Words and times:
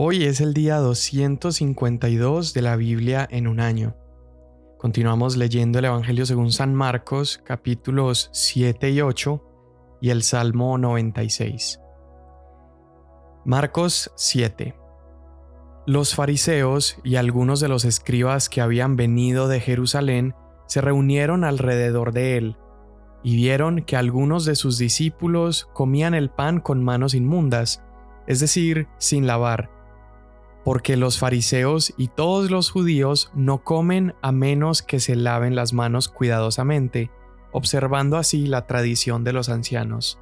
Hoy 0.00 0.22
es 0.22 0.40
el 0.40 0.54
día 0.54 0.76
252 0.76 2.54
de 2.54 2.62
la 2.62 2.76
Biblia 2.76 3.26
en 3.32 3.48
un 3.48 3.58
año. 3.58 3.96
Continuamos 4.78 5.36
leyendo 5.36 5.80
el 5.80 5.86
Evangelio 5.86 6.24
según 6.24 6.52
San 6.52 6.72
Marcos, 6.72 7.42
capítulos 7.44 8.30
7 8.32 8.90
y 8.90 9.00
8 9.00 9.42
y 10.00 10.10
el 10.10 10.22
Salmo 10.22 10.78
96. 10.78 11.80
Marcos 13.44 14.12
7. 14.14 14.76
Los 15.84 16.14
fariseos 16.14 17.00
y 17.02 17.16
algunos 17.16 17.58
de 17.58 17.66
los 17.66 17.84
escribas 17.84 18.48
que 18.48 18.60
habían 18.60 18.94
venido 18.94 19.48
de 19.48 19.58
Jerusalén 19.58 20.36
se 20.68 20.80
reunieron 20.80 21.42
alrededor 21.42 22.12
de 22.12 22.36
él 22.36 22.56
y 23.24 23.34
vieron 23.34 23.82
que 23.82 23.96
algunos 23.96 24.44
de 24.44 24.54
sus 24.54 24.78
discípulos 24.78 25.68
comían 25.74 26.14
el 26.14 26.30
pan 26.30 26.60
con 26.60 26.84
manos 26.84 27.14
inmundas, 27.14 27.82
es 28.28 28.38
decir, 28.38 28.86
sin 28.98 29.26
lavar 29.26 29.76
porque 30.64 30.96
los 30.96 31.18
fariseos 31.18 31.94
y 31.96 32.08
todos 32.08 32.50
los 32.50 32.70
judíos 32.70 33.30
no 33.34 33.64
comen 33.64 34.14
a 34.22 34.32
menos 34.32 34.82
que 34.82 35.00
se 35.00 35.16
laven 35.16 35.54
las 35.54 35.72
manos 35.72 36.08
cuidadosamente, 36.08 37.10
observando 37.52 38.16
así 38.16 38.46
la 38.46 38.66
tradición 38.66 39.24
de 39.24 39.32
los 39.32 39.48
ancianos. 39.48 40.18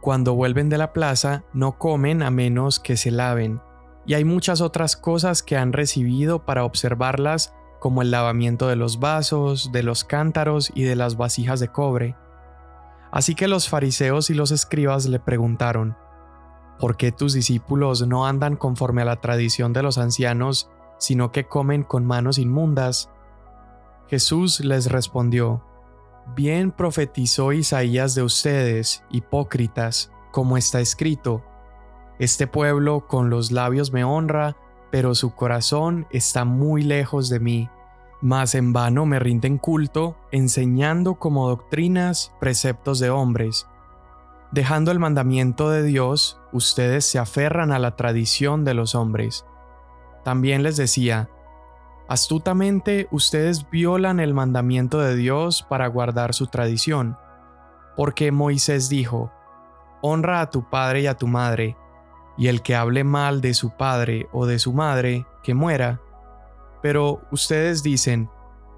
Cuando 0.00 0.34
vuelven 0.34 0.68
de 0.68 0.78
la 0.78 0.92
plaza, 0.92 1.44
no 1.52 1.78
comen 1.78 2.22
a 2.22 2.30
menos 2.30 2.78
que 2.78 2.96
se 2.96 3.10
laven, 3.10 3.60
y 4.06 4.14
hay 4.14 4.24
muchas 4.24 4.60
otras 4.60 4.96
cosas 4.96 5.42
que 5.42 5.56
han 5.56 5.72
recibido 5.72 6.44
para 6.44 6.64
observarlas, 6.64 7.54
como 7.80 8.02
el 8.02 8.10
lavamiento 8.10 8.68
de 8.68 8.76
los 8.76 9.00
vasos, 9.00 9.70
de 9.72 9.82
los 9.82 10.04
cántaros 10.04 10.72
y 10.74 10.84
de 10.84 10.96
las 10.96 11.16
vasijas 11.16 11.60
de 11.60 11.68
cobre. 11.68 12.16
Así 13.10 13.34
que 13.34 13.48
los 13.48 13.68
fariseos 13.68 14.30
y 14.30 14.34
los 14.34 14.50
escribas 14.50 15.06
le 15.06 15.20
preguntaron, 15.20 15.96
¿Por 16.78 16.96
qué 16.96 17.12
tus 17.12 17.32
discípulos 17.32 18.06
no 18.06 18.26
andan 18.26 18.56
conforme 18.56 19.02
a 19.02 19.04
la 19.04 19.20
tradición 19.20 19.72
de 19.72 19.82
los 19.82 19.98
ancianos, 19.98 20.70
sino 20.98 21.30
que 21.30 21.46
comen 21.46 21.84
con 21.84 22.04
manos 22.04 22.38
inmundas? 22.38 23.10
Jesús 24.08 24.60
les 24.60 24.90
respondió, 24.90 25.62
Bien 26.34 26.72
profetizó 26.72 27.52
Isaías 27.52 28.14
de 28.14 28.22
ustedes, 28.22 29.04
hipócritas, 29.10 30.10
como 30.32 30.56
está 30.56 30.80
escrito, 30.80 31.44
Este 32.18 32.46
pueblo 32.46 33.06
con 33.06 33.30
los 33.30 33.52
labios 33.52 33.92
me 33.92 34.04
honra, 34.04 34.56
pero 34.90 35.14
su 35.14 35.34
corazón 35.34 36.06
está 36.10 36.44
muy 36.44 36.82
lejos 36.82 37.28
de 37.28 37.40
mí, 37.40 37.68
mas 38.20 38.54
en 38.54 38.72
vano 38.72 39.06
me 39.06 39.18
rinden 39.18 39.58
culto, 39.58 40.16
enseñando 40.32 41.16
como 41.16 41.48
doctrinas 41.48 42.32
preceptos 42.40 42.98
de 42.98 43.10
hombres 43.10 43.66
Dejando 44.54 44.92
el 44.92 45.00
mandamiento 45.00 45.68
de 45.68 45.82
Dios, 45.82 46.38
ustedes 46.54 47.04
se 47.04 47.18
aferran 47.18 47.72
a 47.72 47.78
la 47.78 47.96
tradición 47.96 48.64
de 48.64 48.72
los 48.72 48.94
hombres. 48.94 49.44
También 50.24 50.62
les 50.62 50.76
decía, 50.76 51.28
astutamente 52.08 53.08
ustedes 53.10 53.68
violan 53.68 54.20
el 54.20 54.32
mandamiento 54.32 55.00
de 55.00 55.16
Dios 55.16 55.66
para 55.68 55.88
guardar 55.88 56.32
su 56.32 56.46
tradición, 56.46 57.18
porque 57.96 58.32
Moisés 58.32 58.88
dijo, 58.88 59.32
Honra 60.00 60.40
a 60.40 60.50
tu 60.50 60.68
padre 60.70 61.02
y 61.02 61.06
a 61.06 61.14
tu 61.14 61.26
madre, 61.26 61.76
y 62.36 62.48
el 62.48 62.62
que 62.62 62.76
hable 62.76 63.04
mal 63.04 63.40
de 63.40 63.54
su 63.54 63.70
padre 63.70 64.28
o 64.32 64.46
de 64.46 64.58
su 64.58 64.72
madre, 64.72 65.26
que 65.42 65.54
muera. 65.54 66.00
Pero 66.82 67.22
ustedes 67.30 67.82
dicen, 67.82 68.30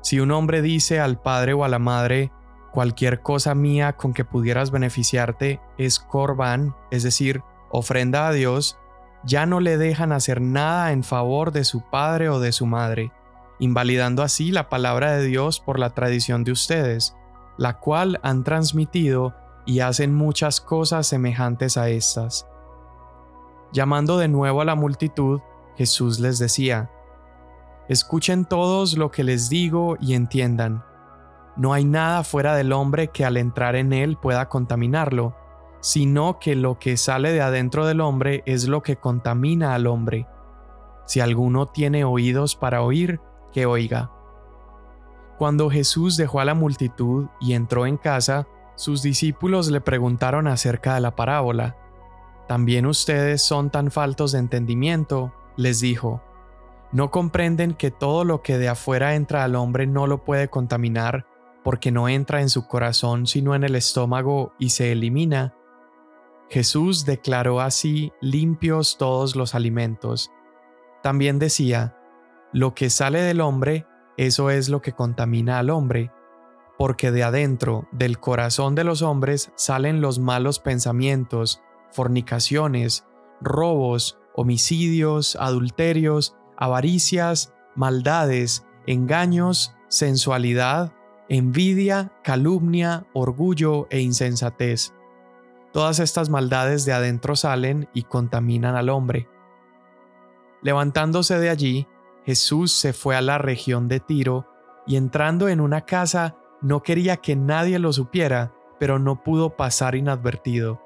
si 0.03 0.21
un 0.21 0.31
hombre 0.31 0.63
dice 0.63 1.01
al 1.01 1.21
padre 1.21 1.53
o 1.53 1.65
a 1.65 1.69
la 1.69 1.79
madre, 1.79 2.33
cualquier 2.73 3.23
cosa 3.23 3.55
mía 3.55 3.95
con 3.95 4.15
que 4.15 4.25
pudieras 4.25 4.71
beneficiarte 4.71 5.61
es 5.79 5.99
corban, 5.99 6.77
es 6.91 7.03
decir, 7.03 7.43
ofrenda 7.71 8.29
a 8.29 8.33
Dios, 8.33 8.79
ya 9.25 9.47
no 9.47 9.61
le 9.61 9.77
dejan 9.77 10.13
hacer 10.13 10.41
nada 10.41 10.93
en 10.93 11.03
favor 11.03 11.53
de 11.53 11.65
su 11.65 11.83
padre 11.83 12.29
o 12.29 12.41
de 12.41 12.53
su 12.53 12.67
madre, 12.67 13.13
invalidando 13.59 14.23
así 14.23 14.53
la 14.53 14.69
palabra 14.69 15.13
de 15.13 15.25
Dios 15.25 15.61
por 15.61 15.79
la 15.79 15.91
tradición 15.91 16.45
de 16.45 16.53
ustedes, 16.53 17.17
la 17.57 17.79
cual 17.79 18.21
han 18.23 18.45
transmitido 18.45 19.35
y 19.65 19.81
hacen 19.81 20.15
muchas 20.15 20.61
cosas 20.61 21.07
semejantes 21.07 21.77
a 21.77 21.89
estas. 21.89 22.47
Llamando 23.73 24.19
de 24.19 24.29
nuevo 24.29 24.61
a 24.61 24.65
la 24.65 24.75
multitud, 24.75 25.41
Jesús 25.77 26.21
les 26.21 26.39
decía, 26.39 26.91
Escuchen 27.89 28.45
todos 28.45 28.97
lo 28.97 29.11
que 29.11 29.25
les 29.25 29.49
digo 29.49 29.97
y 30.01 30.15
entiendan 30.15 30.85
no 31.57 31.73
hay 31.73 31.85
nada 31.85 32.23
fuera 32.23 32.55
del 32.55 32.73
hombre 32.73 33.09
que 33.09 33.25
al 33.25 33.39
entrar 33.39 33.77
en 33.77 33.95
él 33.95 34.19
pueda 34.19 34.49
contaminarlo, 34.49 35.35
sino 35.87 36.41
que 36.41 36.57
lo 36.57 36.81
que 36.81 36.97
sale 36.97 37.31
de 37.31 37.41
adentro 37.41 37.87
del 37.87 38.01
hombre 38.01 38.43
es 38.45 38.67
lo 38.67 38.83
que 38.83 38.97
contamina 38.97 39.73
al 39.73 39.87
hombre. 39.87 40.27
Si 41.07 41.21
alguno 41.21 41.67
tiene 41.67 42.05
oídos 42.05 42.57
para 42.57 42.83
oír, 42.83 43.21
que 43.53 43.67
oiga. 43.67 44.11
Cuando 45.39 45.71
Jesús 45.71 46.17
dejó 46.17 46.41
a 46.41 46.45
la 46.45 46.55
multitud 46.55 47.29
y 47.41 47.53
entró 47.53 47.87
en 47.87 47.99
casa, 47.99 48.49
sus 48.75 49.01
discípulos 49.01 49.71
le 49.71 49.81
preguntaron 49.81 50.49
acerca 50.49 50.97
de 50.97 51.03
la 51.03 51.15
parábola. 51.15 51.77
¿También 52.49 52.85
ustedes 52.85 53.43
son 53.43 53.71
tan 53.71 53.93
faltos 53.93 54.33
de 54.33 54.41
entendimiento? 54.41 55.33
les 55.57 55.79
dijo. 55.79 56.21
¿No 56.91 57.13
comprenden 57.13 57.75
que 57.75 57.93
todo 57.93 58.25
lo 58.25 58.43
que 58.43 58.59
de 58.59 58.69
afuera 58.69 59.15
entra 59.15 59.45
al 59.45 59.55
hombre 59.55 59.87
no 59.87 60.09
lo 60.09 60.25
puede 60.25 60.49
contaminar 60.49 61.27
porque 61.67 61.91
no 61.91 62.09
entra 62.09 62.43
en 62.43 62.49
su 62.49 62.69
corazón 62.69 63.27
sino 63.27 63.57
en 63.57 63.65
el 63.65 63.75
estómago 63.75 64.53
y 64.57 64.71
se 64.71 64.93
elimina. 64.93 65.56
Jesús 66.49 67.05
declaró 67.05 67.61
así 67.61 68.13
limpios 68.21 68.99
todos 68.99 69.37
los 69.37 69.55
alimentos. 69.55 70.31
También 71.03 71.39
decía, 71.39 71.97
lo 72.53 72.75
que 72.75 72.91
sale 72.91 73.21
del 73.21 73.41
hombre, 73.41 73.87
eso 74.17 74.51
es 74.51 74.69
lo 74.69 74.81
que 74.81 74.93
contamina 74.93 75.59
al 75.59 75.71
hombre, 75.71 76.13
porque 76.79 77.11
de 77.11 77.25
adentro, 77.25 77.89
del 77.93 78.19
corazón 78.19 78.75
de 78.75 78.85
los 78.85 79.03
hombres, 79.03 79.53
salen 79.57 80.01
los 80.01 80.19
malos 80.19 80.59
pensamientos, 80.59 81.63
fornicaciones, 81.91 83.07
robos, 83.41 84.19
homicidios, 84.35 85.37
adulterios, 85.37 86.37
avaricias, 86.57 87.55
maldades, 87.75 88.67
engaños, 88.87 89.75
sensualidad, 89.89 90.93
envidia, 91.29 92.13
calumnia, 92.23 93.07
orgullo 93.13 93.87
e 93.91 94.01
insensatez. 94.01 94.93
Todas 95.77 95.99
estas 95.99 96.31
maldades 96.31 96.87
de 96.87 96.95
adentro 96.95 97.37
salen 97.37 97.87
y 97.93 98.05
contaminan 98.05 98.77
al 98.77 98.89
hombre. 98.89 99.29
Levantándose 100.63 101.39
de 101.39 101.51
allí, 101.51 101.87
Jesús 102.25 102.73
se 102.73 102.95
fue 102.95 103.15
a 103.15 103.21
la 103.21 103.37
región 103.37 103.87
de 103.87 104.01
Tiro 104.01 104.47
y 104.87 104.97
entrando 104.97 105.51
en 105.51 105.61
una 105.61 105.83
casa 105.83 106.35
no 106.63 106.83
quería 106.83 107.19
que 107.19 107.37
nadie 107.37 107.79
lo 107.79 107.93
supiera, 107.93 108.55
pero 108.81 108.99
no 108.99 109.23
pudo 109.23 109.51
pasar 109.51 109.97
inadvertido, 109.97 110.81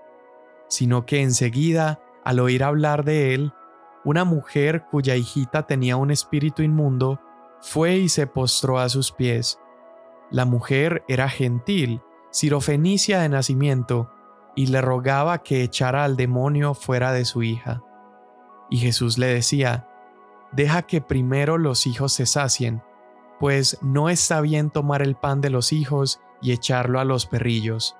sino 0.66 1.06
que 1.06 1.22
enseguida, 1.22 2.02
al 2.24 2.40
oír 2.40 2.64
hablar 2.64 3.04
de 3.04 3.32
él, 3.32 3.52
una 4.04 4.24
mujer 4.24 4.86
cuya 4.90 5.14
hijita 5.14 5.68
tenía 5.68 5.96
un 5.98 6.10
espíritu 6.10 6.64
inmundo, 6.64 7.20
fue 7.60 7.96
y 7.96 8.08
se 8.08 8.26
postró 8.26 8.80
a 8.80 8.88
sus 8.88 9.12
pies 9.12 9.60
la 10.32 10.46
mujer 10.46 11.04
era 11.06 11.28
gentil, 11.28 12.00
sirofenicia 12.30 13.20
de 13.20 13.28
nacimiento, 13.28 14.10
y 14.54 14.66
le 14.66 14.80
rogaba 14.80 15.42
que 15.42 15.62
echara 15.62 16.04
al 16.04 16.16
demonio 16.16 16.74
fuera 16.74 17.12
de 17.12 17.24
su 17.24 17.42
hija. 17.42 17.82
Y 18.68 18.78
Jesús 18.78 19.18
le 19.18 19.26
decía, 19.26 19.86
Deja 20.52 20.82
que 20.82 21.00
primero 21.00 21.58
los 21.58 21.86
hijos 21.86 22.12
se 22.12 22.26
sacien, 22.26 22.82
pues 23.38 23.78
no 23.82 24.08
está 24.08 24.40
bien 24.40 24.70
tomar 24.70 25.00
el 25.00 25.14
pan 25.14 25.40
de 25.40 25.50
los 25.50 25.72
hijos 25.72 26.20
y 26.42 26.52
echarlo 26.52 26.98
a 26.98 27.04
los 27.04 27.26
perrillos. 27.26 27.96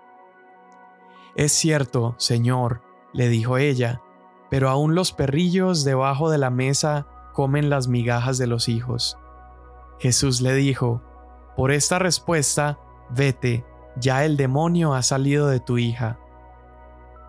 Es 1.36 1.52
cierto, 1.52 2.14
Señor, 2.18 2.82
le 3.12 3.28
dijo 3.28 3.56
ella, 3.56 4.02
pero 4.50 4.68
aún 4.68 4.94
los 4.94 5.12
perrillos 5.12 5.84
debajo 5.84 6.28
de 6.30 6.38
la 6.38 6.50
mesa 6.50 7.06
comen 7.32 7.70
las 7.70 7.86
migajas 7.86 8.36
de 8.36 8.48
los 8.48 8.68
hijos. 8.68 9.16
Jesús 10.00 10.40
le 10.40 10.54
dijo, 10.54 11.02
por 11.56 11.70
esta 11.70 11.98
respuesta, 11.98 12.78
vete, 13.10 13.64
ya 13.96 14.24
el 14.24 14.36
demonio 14.36 14.94
ha 14.94 15.02
salido 15.02 15.46
de 15.48 15.60
tu 15.60 15.78
hija. 15.78 16.18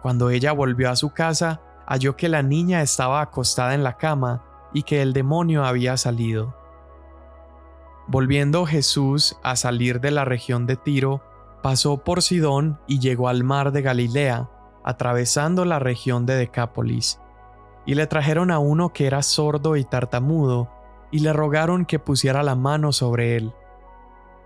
Cuando 0.02 0.30
ella 0.30 0.52
volvió 0.52 0.90
a 0.90 0.96
su 0.96 1.12
casa, 1.12 1.62
halló 1.86 2.16
que 2.16 2.30
la 2.30 2.42
niña 2.42 2.82
estaba 2.82 3.22
acostada 3.22 3.74
en 3.74 3.84
la 3.84 3.98
cama 3.98 4.44
y 4.74 4.84
que 4.84 5.02
el 5.02 5.14
demonio 5.14 5.66
había 5.66 5.98
salido. 5.98 6.56
Volviendo 8.08 8.66
Jesús 8.66 9.38
a 9.44 9.56
salir 9.56 10.02
de 10.02 10.12
la 10.12 10.26
región 10.26 10.66
de 10.66 10.76
Tiro, 10.76 11.22
pasó 11.62 11.98
por 11.98 12.22
Sidón 12.22 12.80
y 12.88 13.00
llegó 13.00 13.30
al 13.30 13.44
mar 13.44 13.72
de 13.72 13.82
Galilea, 13.82 14.50
atravesando 14.84 15.66
la 15.66 15.80
región 15.80 16.26
de 16.26 16.36
Decápolis. 16.36 17.20
Y 17.86 17.96
le 17.96 18.08
trajeron 18.08 18.52
a 18.52 18.60
uno 18.60 18.94
que 18.94 19.06
era 19.06 19.22
sordo 19.22 19.76
y 19.76 19.84
tartamudo, 19.84 20.70
y 21.12 21.20
le 21.20 21.34
rogaron 21.34 21.86
que 21.86 22.00
pusiera 22.00 22.42
la 22.42 22.56
mano 22.56 22.92
sobre 22.92 23.36
él. 23.36 23.54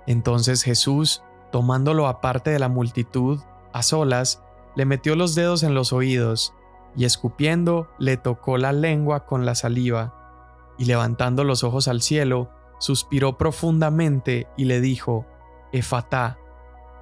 Entonces 0.07 0.63
Jesús, 0.63 1.23
tomándolo 1.51 2.07
aparte 2.07 2.49
de 2.49 2.59
la 2.59 2.69
multitud, 2.69 3.39
a 3.71 3.83
solas, 3.83 4.43
le 4.75 4.85
metió 4.85 5.15
los 5.15 5.35
dedos 5.35 5.63
en 5.63 5.73
los 5.73 5.93
oídos, 5.93 6.53
y 6.95 7.05
escupiendo 7.05 7.87
le 7.99 8.17
tocó 8.17 8.57
la 8.57 8.71
lengua 8.71 9.25
con 9.25 9.45
la 9.45 9.55
saliva, 9.55 10.73
y 10.77 10.85
levantando 10.85 11.43
los 11.43 11.63
ojos 11.63 11.87
al 11.87 12.01
cielo, 12.01 12.49
suspiró 12.79 13.37
profundamente 13.37 14.47
y 14.57 14.65
le 14.65 14.81
dijo, 14.81 15.25
Efatá, 15.71 16.37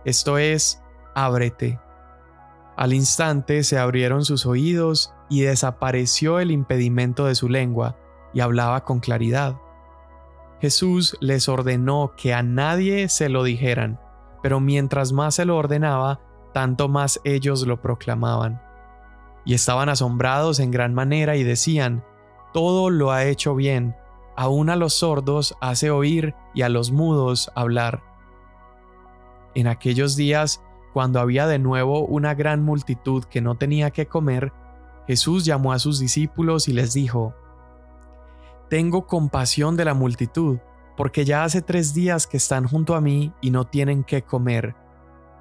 esto 0.05 0.37
es, 0.37 0.81
ábrete. 1.15 1.79
Al 2.75 2.93
instante 2.93 3.63
se 3.63 3.77
abrieron 3.77 4.25
sus 4.25 4.45
oídos 4.45 5.13
y 5.29 5.41
desapareció 5.41 6.39
el 6.39 6.51
impedimento 6.51 7.25
de 7.25 7.35
su 7.35 7.49
lengua, 7.49 7.97
y 8.33 8.39
hablaba 8.39 8.83
con 8.83 8.99
claridad. 8.99 9.57
Jesús 10.59 11.17
les 11.19 11.49
ordenó 11.49 12.13
que 12.17 12.33
a 12.33 12.41
nadie 12.41 13.09
se 13.09 13.29
lo 13.29 13.43
dijeran, 13.43 13.99
pero 14.41 14.59
mientras 14.59 15.11
más 15.11 15.35
se 15.35 15.45
lo 15.45 15.57
ordenaba, 15.57 16.19
tanto 16.53 16.87
más 16.87 17.19
ellos 17.23 17.65
lo 17.67 17.81
proclamaban. 17.81 18.61
Y 19.45 19.55
estaban 19.55 19.89
asombrados 19.89 20.59
en 20.59 20.71
gran 20.71 20.93
manera 20.93 21.35
y 21.35 21.43
decían, 21.43 22.03
Todo 22.53 22.89
lo 22.89 23.11
ha 23.11 23.25
hecho 23.25 23.55
bien, 23.55 23.95
aún 24.37 24.69
a 24.69 24.75
los 24.75 24.93
sordos 24.93 25.55
hace 25.59 25.91
oír 25.91 26.35
y 26.53 26.61
a 26.61 26.69
los 26.69 26.91
mudos 26.91 27.51
hablar. 27.55 28.03
En 29.55 29.67
aquellos 29.67 30.15
días, 30.15 30.63
cuando 30.93 31.19
había 31.19 31.47
de 31.47 31.59
nuevo 31.59 32.05
una 32.05 32.35
gran 32.35 32.63
multitud 32.63 33.23
que 33.25 33.41
no 33.41 33.55
tenía 33.55 33.91
que 33.91 34.05
comer, 34.05 34.53
Jesús 35.07 35.43
llamó 35.43 35.73
a 35.73 35.79
sus 35.79 35.99
discípulos 35.99 36.67
y 36.67 36.73
les 36.73 36.93
dijo, 36.93 37.33
Tengo 38.69 39.07
compasión 39.07 39.75
de 39.75 39.85
la 39.85 39.93
multitud, 39.93 40.59
porque 40.95 41.25
ya 41.25 41.43
hace 41.43 41.61
tres 41.61 41.93
días 41.93 42.27
que 42.27 42.37
están 42.37 42.67
junto 42.67 42.95
a 42.95 43.01
mí 43.01 43.33
y 43.41 43.49
no 43.49 43.65
tienen 43.65 44.03
qué 44.03 44.21
comer 44.21 44.75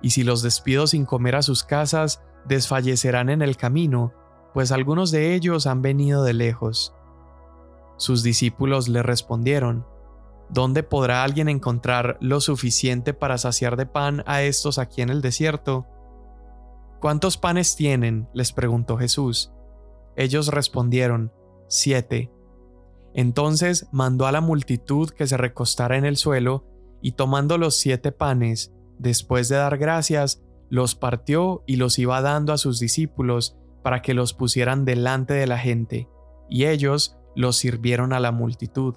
y 0.02 0.10
si 0.10 0.24
los 0.24 0.42
despido 0.42 0.86
sin 0.86 1.06
comer 1.06 1.36
a 1.36 1.42
sus 1.42 1.64
casas, 1.64 2.22
desfallecerán 2.44 3.30
en 3.30 3.40
el 3.40 3.56
camino, 3.56 4.12
pues 4.52 4.72
algunos 4.72 5.10
de 5.10 5.34
ellos 5.34 5.66
han 5.66 5.80
venido 5.80 6.24
de 6.24 6.34
lejos. 6.34 6.94
Sus 7.96 8.22
discípulos 8.22 8.88
le 8.88 9.02
respondieron, 9.02 9.86
¿Dónde 10.50 10.82
podrá 10.82 11.24
alguien 11.24 11.48
encontrar 11.48 12.18
lo 12.20 12.40
suficiente 12.40 13.14
para 13.14 13.38
saciar 13.38 13.76
de 13.76 13.86
pan 13.86 14.22
a 14.26 14.42
estos 14.42 14.78
aquí 14.78 15.00
en 15.00 15.08
el 15.08 15.22
desierto? 15.22 15.86
¿Cuántos 17.00 17.38
panes 17.38 17.74
tienen? 17.74 18.28
les 18.34 18.52
preguntó 18.52 18.98
Jesús. 18.98 19.50
Ellos 20.14 20.48
respondieron, 20.48 21.32
siete. 21.68 22.30
Entonces 23.14 23.88
mandó 23.92 24.26
a 24.26 24.32
la 24.32 24.42
multitud 24.42 25.08
que 25.10 25.26
se 25.26 25.38
recostara 25.38 25.96
en 25.96 26.04
el 26.04 26.16
suelo, 26.18 26.66
y 27.00 27.12
tomando 27.12 27.56
los 27.56 27.76
siete 27.76 28.12
panes, 28.12 28.72
Después 29.02 29.48
de 29.48 29.56
dar 29.56 29.78
gracias, 29.78 30.44
los 30.70 30.94
partió 30.94 31.64
y 31.66 31.74
los 31.74 31.98
iba 31.98 32.22
dando 32.22 32.52
a 32.52 32.56
sus 32.56 32.78
discípulos 32.78 33.58
para 33.82 34.00
que 34.00 34.14
los 34.14 34.32
pusieran 34.32 34.84
delante 34.84 35.34
de 35.34 35.48
la 35.48 35.58
gente, 35.58 36.08
y 36.48 36.66
ellos 36.66 37.18
los 37.34 37.56
sirvieron 37.56 38.12
a 38.12 38.20
la 38.20 38.30
multitud. 38.30 38.94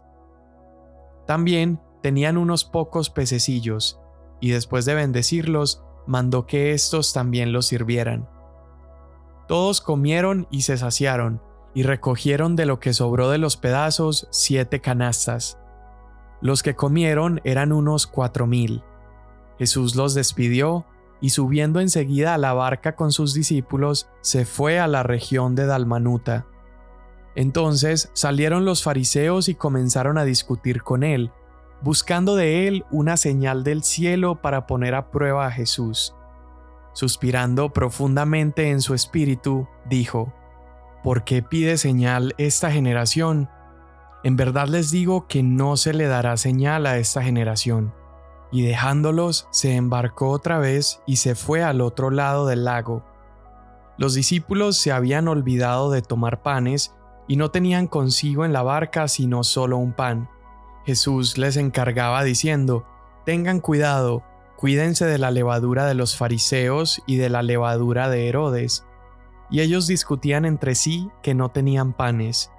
También 1.25 1.81
tenían 2.04 2.38
unos 2.38 2.66
pocos 2.66 3.10
pececillos, 3.10 4.00
y 4.40 4.52
después 4.52 4.86
de 4.86 4.94
bendecirlos, 4.94 5.84
mandó 6.06 6.46
que 6.46 6.74
éstos 6.74 7.12
también 7.12 7.51
los 7.51 7.66
sirvieran. 7.66 8.30
Todos 9.48 9.81
comieron 9.81 10.48
y 10.51 10.62
se 10.62 10.78
saciaron, 10.78 11.42
y 11.74 11.81
recogieron 11.81 12.56
de 12.56 12.68
lo 12.68 12.80
que 12.80 12.94
sobró 12.94 13.31
de 13.31 13.40
los 13.40 13.58
pedazos 13.58 14.28
siete 14.30 14.81
canastas. 14.81 15.58
Los 16.42 16.62
que 16.62 16.75
comieron 16.75 17.42
eran 17.44 17.72
unos 17.72 18.06
cuatro 18.06 18.46
mil. 18.46 18.84
Jesús 19.57 19.96
los 19.96 20.13
despidió 20.13 20.86
y 21.22 21.30
subiendo 21.30 21.80
enseguida 21.80 22.34
a 22.34 22.38
la 22.38 22.54
barca 22.54 22.96
con 22.96 23.12
sus 23.12 23.34
discípulos, 23.34 24.07
se 24.22 24.46
fue 24.46 24.80
a 24.80 24.88
la 24.88 25.04
región 25.04 25.56
de 25.56 25.66
Dalmanuta. 25.66 26.46
Entonces 27.36 28.10
salieron 28.13 28.66
los 28.66 28.84
fariseos 28.84 29.50
y 29.50 29.56
comenzaron 29.56 30.18
a 30.18 30.25
discutir 30.25 30.84
con 30.84 31.04
él, 31.04 31.31
buscando 31.81 32.36
de 32.36 32.68
él 32.68 32.86
una 32.92 33.18
señal 33.18 33.63
del 33.63 33.84
cielo 33.84 34.42
para 34.42 34.68
poner 34.68 34.96
a 34.96 35.10
prueba 35.12 35.48
a 35.48 35.52
Jesús. 35.52 36.13
Suspirando 36.94 37.74
profundamente 37.74 38.69
en 38.69 38.81
su 38.81 38.94
espíritu, 38.94 39.68
dijo, 39.90 40.34
¿Por 41.04 41.24
qué 41.24 41.44
pide 41.44 41.78
señal 41.78 42.34
esta 42.38 42.72
generación? 42.72 43.50
En 44.24 44.38
verdad 44.38 44.68
les 44.68 44.92
digo 44.92 45.28
que 45.28 45.44
no 45.44 45.78
se 45.78 45.94
le 45.94 46.08
dará 46.08 46.38
señal 46.38 46.86
a 46.86 46.98
esta 46.98 47.22
generación 47.22 47.94
y 48.51 48.63
dejándolos 48.63 49.47
se 49.51 49.75
embarcó 49.75 50.30
otra 50.30 50.59
vez 50.59 51.01
y 51.06 51.18
se 51.18 51.36
fue 51.36 51.63
al 51.63 51.81
otro 51.81 52.09
lado 52.12 52.45
del 52.45 52.65
lago. 52.65 53.03
Los 53.97 54.13
discípulos 54.13 54.77
se 54.77 54.92
habían 54.92 55.27
olvidado 55.27 55.92
de 55.92 56.01
tomar 56.01 56.42
panes 56.42 56.94
y 57.27 57.38
no 57.38 57.51
tenían 57.51 57.88
consigo 57.88 58.45
en 58.45 58.53
la 58.53 58.62
barca 58.62 59.07
sino 59.07 59.44
solo 59.44 59.77
un 59.77 59.94
pan. 59.94 60.30
Jesús 60.86 61.38
les 61.38 61.57
encargaba 61.57 62.24
diciendo, 62.24 62.86
Tengan 63.25 63.59
cuidado, 63.59 64.24
cuídense 64.56 65.06
de 65.06 65.18
la 65.18 65.31
levadura 65.31 65.86
de 65.86 65.95
los 65.95 66.15
fariseos 66.15 67.01
y 67.07 67.18
de 67.18 67.30
la 67.30 67.41
levadura 67.41 68.09
de 68.09 68.27
Herodes. 68.27 68.86
Y 69.50 69.62
ellos 69.62 69.88
discutían 69.88 70.45
entre 70.45 70.75
sí 70.75 71.09
que 71.24 71.33
no 71.33 71.50
tenían 71.50 71.94
panes. 71.94 72.51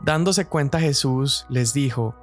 Dándose 0.00 0.46
cuenta 0.46 0.80
Jesús 0.80 1.46
les 1.48 1.72
dijo, 1.74 2.14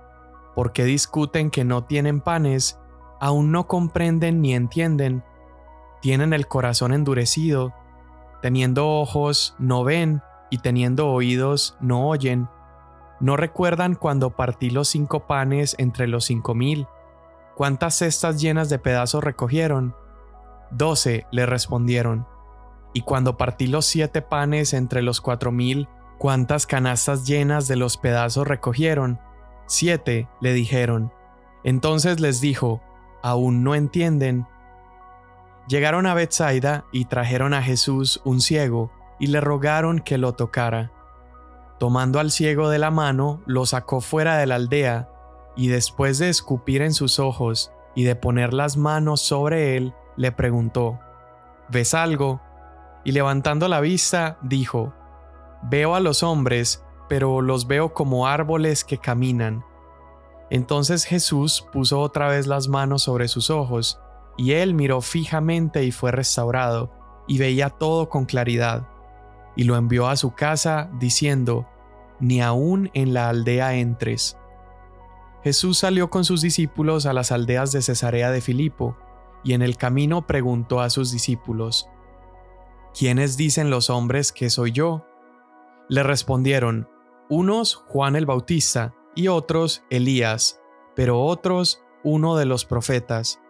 ¿Por 0.58 0.74
qué 0.74 0.86
discuten 0.86 1.52
que 1.52 1.64
no 1.64 1.84
tienen 1.84 2.20
panes? 2.20 2.80
Aún 3.20 3.52
no 3.52 3.68
comprenden 3.68 4.42
ni 4.42 4.56
entienden. 4.56 5.24
Tienen 6.02 6.34
el 6.34 6.48
corazón 6.48 6.94
endurecido. 6.94 7.76
Teniendo 8.42 8.90
ojos, 8.90 9.56
no 9.60 9.84
ven, 9.84 10.24
y 10.50 10.58
teniendo 10.58 11.10
oídos, 11.10 11.78
no 11.80 12.08
oyen. 12.08 12.50
¿No 13.20 13.38
recuerdan 13.38 13.94
cuando 13.94 14.32
partí 14.32 14.72
los 14.72 14.88
cinco 14.88 15.28
panes 15.28 15.76
entre 15.78 16.08
los 16.08 16.26
cinco 16.26 16.56
mil? 16.56 16.88
¿Cuántas 17.56 17.94
cestas 17.94 18.42
llenas 18.42 18.68
de 18.68 18.80
pedazos 18.80 19.24
recogieron? 19.24 19.96
Doce, 20.72 21.28
le 21.30 21.46
respondieron. 21.46 22.26
Y 22.94 23.02
cuando 23.02 23.38
partí 23.38 23.68
los 23.68 23.86
siete 23.86 24.24
panes 24.24 24.74
entre 24.74 25.04
los 25.04 25.22
cuatro 25.22 25.52
mil, 25.52 25.88
¿cuántas 26.18 26.66
canastas 26.66 27.28
llenas 27.28 27.68
de 27.68 27.76
los 27.76 27.98
pedazos 27.98 28.48
recogieron? 28.48 29.20
Siete, 29.68 30.28
le 30.42 30.54
dijeron. 30.54 31.12
Entonces 31.64 32.20
les 32.20 32.42
dijo, 32.42 32.82
¿aún 33.22 33.64
no 33.64 33.76
entienden? 33.76 34.48
Llegaron 35.68 36.06
a 36.06 36.14
Bethsaida 36.14 36.86
y 36.92 37.06
trajeron 37.06 37.54
a 37.54 37.62
Jesús 37.62 38.22
un 38.24 38.40
ciego 38.40 38.92
y 39.20 39.28
le 39.28 39.42
rogaron 39.42 40.00
que 40.00 40.18
lo 40.18 40.34
tocara. 40.34 40.92
Tomando 41.80 42.20
al 42.20 42.32
ciego 42.32 42.70
de 42.70 42.80
la 42.80 42.90
mano, 42.90 43.42
lo 43.46 43.66
sacó 43.66 44.02
fuera 44.02 44.38
de 44.38 44.48
la 44.48 44.56
aldea, 44.56 45.10
y 45.56 45.68
después 45.68 46.20
de 46.20 46.30
escupir 46.30 46.82
en 46.82 46.94
sus 46.94 47.20
ojos 47.20 47.72
y 47.96 48.04
de 48.04 48.16
poner 48.16 48.54
las 48.54 48.78
manos 48.78 49.22
sobre 49.22 49.76
él, 49.76 49.94
le 50.16 50.32
preguntó, 50.32 51.00
¿Ves 51.70 51.94
algo? 51.94 52.42
Y 53.04 53.12
levantando 53.12 53.68
la 53.68 53.82
vista, 53.82 54.38
dijo, 54.42 54.94
Veo 55.64 55.96
a 55.96 56.00
los 56.00 56.24
hombres, 56.24 56.84
pero 57.08 57.42
los 57.42 57.68
veo 57.68 57.94
como 57.94 58.28
árboles 58.28 58.84
que 58.84 58.98
caminan. 58.98 59.64
Entonces 60.50 61.04
Jesús 61.06 61.66
puso 61.74 62.00
otra 62.00 62.28
vez 62.28 62.48
las 62.48 62.68
manos 62.68 63.04
sobre 63.04 63.28
sus 63.28 63.50
ojos, 63.50 64.00
y 64.38 64.54
él 64.54 64.74
miró 64.74 65.02
fijamente 65.02 65.84
y 65.84 65.92
fue 65.92 66.12
restaurado, 66.12 66.92
y 67.28 67.38
veía 67.38 67.70
todo 67.70 68.10
con 68.10 68.26
claridad, 68.26 68.88
y 69.56 69.64
lo 69.64 69.76
envió 69.76 70.08
a 70.08 70.16
su 70.16 70.34
casa, 70.34 70.90
diciendo, 71.00 71.68
Ni 72.20 72.42
aún 72.42 72.90
en 72.94 73.14
la 73.14 73.30
aldea 73.30 73.76
entres. 73.76 74.38
Jesús 75.44 75.80
salió 75.80 76.10
con 76.10 76.26
sus 76.26 76.42
discípulos 76.42 77.06
a 77.06 77.14
las 77.14 77.32
aldeas 77.32 77.72
de 77.72 77.82
Cesarea 77.82 78.32
de 78.32 78.42
Filipo, 78.42 78.96
y 79.44 79.54
en 79.54 79.62
el 79.62 79.78
camino 79.78 80.28
preguntó 80.28 80.82
a 80.82 80.90
sus 80.90 81.12
discípulos, 81.12 81.90
¿Quiénes 82.98 83.38
dicen 83.38 83.70
los 83.70 83.90
hombres 83.90 84.32
que 84.32 84.50
soy 84.50 84.72
yo? 84.72 85.06
Le 85.90 86.04
respondieron, 86.04 86.90
unos 87.30 87.76
Juan 87.76 88.16
el 88.16 88.26
Bautista 88.26 88.94
y 89.16 89.28
otros 89.28 89.84
Elías, 89.90 90.62
pero 90.96 91.22
otros 91.22 91.84
uno 92.04 92.36
de 92.38 92.46
los 92.46 92.66
profetas. 92.66 93.42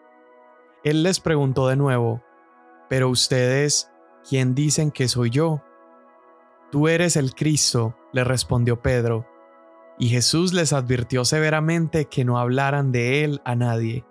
Él 0.83 1.03
les 1.03 1.19
preguntó 1.19 1.67
de 1.67 1.75
nuevo, 1.75 2.23
pero 2.89 3.09
ustedes, 3.09 3.91
¿quién 4.27 4.55
dicen 4.55 4.91
que 4.91 5.07
soy 5.07 5.29
yo? 5.29 5.61
Tú 6.71 6.87
eres 6.87 7.15
el 7.15 7.33
Cristo, 7.33 7.95
le 8.13 8.23
respondió 8.23 8.81
Pedro. 8.81 9.25
Y 9.99 10.09
Jesús 10.09 10.53
les 10.53 10.73
advirtió 10.73 11.25
severamente 11.25 12.05
que 12.05 12.23
no 12.23 12.37
hablaran 12.37 12.91
de 12.91 13.23
él 13.23 13.41
a 13.45 13.55
nadie. 13.55 14.05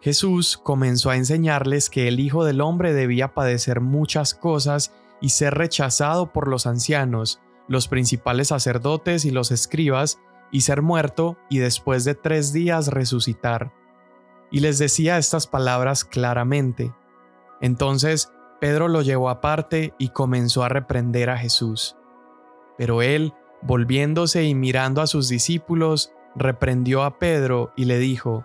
Jesús 0.00 0.56
comenzó 0.56 1.10
a 1.10 1.16
enseñarles 1.16 1.88
que 1.88 2.08
el 2.08 2.20
Hijo 2.20 2.44
del 2.44 2.60
Hombre 2.60 2.92
debía 2.92 3.34
padecer 3.34 3.80
muchas 3.80 4.34
cosas 4.34 4.92
y 5.20 5.30
ser 5.30 5.54
rechazado 5.54 6.32
por 6.32 6.48
los 6.48 6.66
ancianos, 6.66 7.40
los 7.72 7.88
principales 7.88 8.48
sacerdotes 8.48 9.24
y 9.24 9.30
los 9.30 9.50
escribas, 9.50 10.20
y 10.52 10.60
ser 10.60 10.82
muerto 10.82 11.38
y 11.48 11.58
después 11.58 12.04
de 12.04 12.14
tres 12.14 12.52
días 12.52 12.88
resucitar. 12.88 13.72
Y 14.50 14.60
les 14.60 14.78
decía 14.78 15.16
estas 15.16 15.46
palabras 15.46 16.04
claramente. 16.04 16.92
Entonces 17.62 18.30
Pedro 18.60 18.88
lo 18.88 19.00
llevó 19.00 19.30
aparte 19.30 19.94
y 19.98 20.10
comenzó 20.10 20.62
a 20.62 20.68
reprender 20.68 21.30
a 21.30 21.38
Jesús. 21.38 21.96
Pero 22.76 23.00
él, 23.00 23.32
volviéndose 23.62 24.44
y 24.44 24.54
mirando 24.54 25.00
a 25.00 25.06
sus 25.06 25.28
discípulos, 25.28 26.12
reprendió 26.36 27.02
a 27.02 27.18
Pedro 27.18 27.72
y 27.74 27.86
le 27.86 27.98
dijo, 27.98 28.44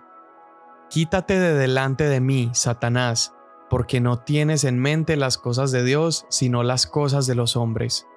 Quítate 0.90 1.38
de 1.38 1.54
delante 1.54 2.06
de 2.06 2.22
mí, 2.22 2.50
Satanás, 2.54 3.34
porque 3.70 4.00
no 4.00 4.20
tienes 4.20 4.64
en 4.64 4.80
mente 4.80 5.18
las 5.18 5.38
cosas 5.38 5.74
de 5.74 5.84
Dios, 5.84 6.26
sino 6.30 6.64
las 6.64 6.88
cosas 6.88 7.28
de 7.28 7.36
los 7.36 7.58
hombres. 7.58 8.08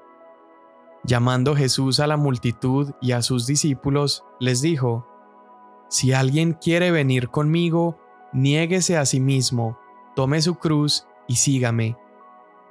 Llamando 1.02 1.56
Jesús 1.56 1.98
a 2.00 2.06
la 2.06 2.16
multitud 2.16 2.92
y 3.00 3.12
a 3.12 3.22
sus 3.22 3.46
discípulos, 3.46 4.24
les 4.38 4.60
dijo, 4.60 5.06
Si 5.88 6.12
alguien 6.12 6.52
quiere 6.52 6.90
venir 6.90 7.30
conmigo, 7.30 7.98
niéguese 8.32 8.96
a 8.98 9.06
sí 9.06 9.20
mismo, 9.20 9.78
tome 10.14 10.42
su 10.42 10.56
cruz 10.56 11.06
y 11.26 11.36
sígame, 11.36 11.96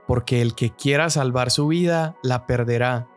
porque 0.07 0.41
el 0.41 0.53
que 0.53 0.71
quiera 0.71 1.09
salvar 1.09 1.50
su 1.50 1.67
vida 1.67 2.15
la 2.21 2.45
perderá, 2.45 3.07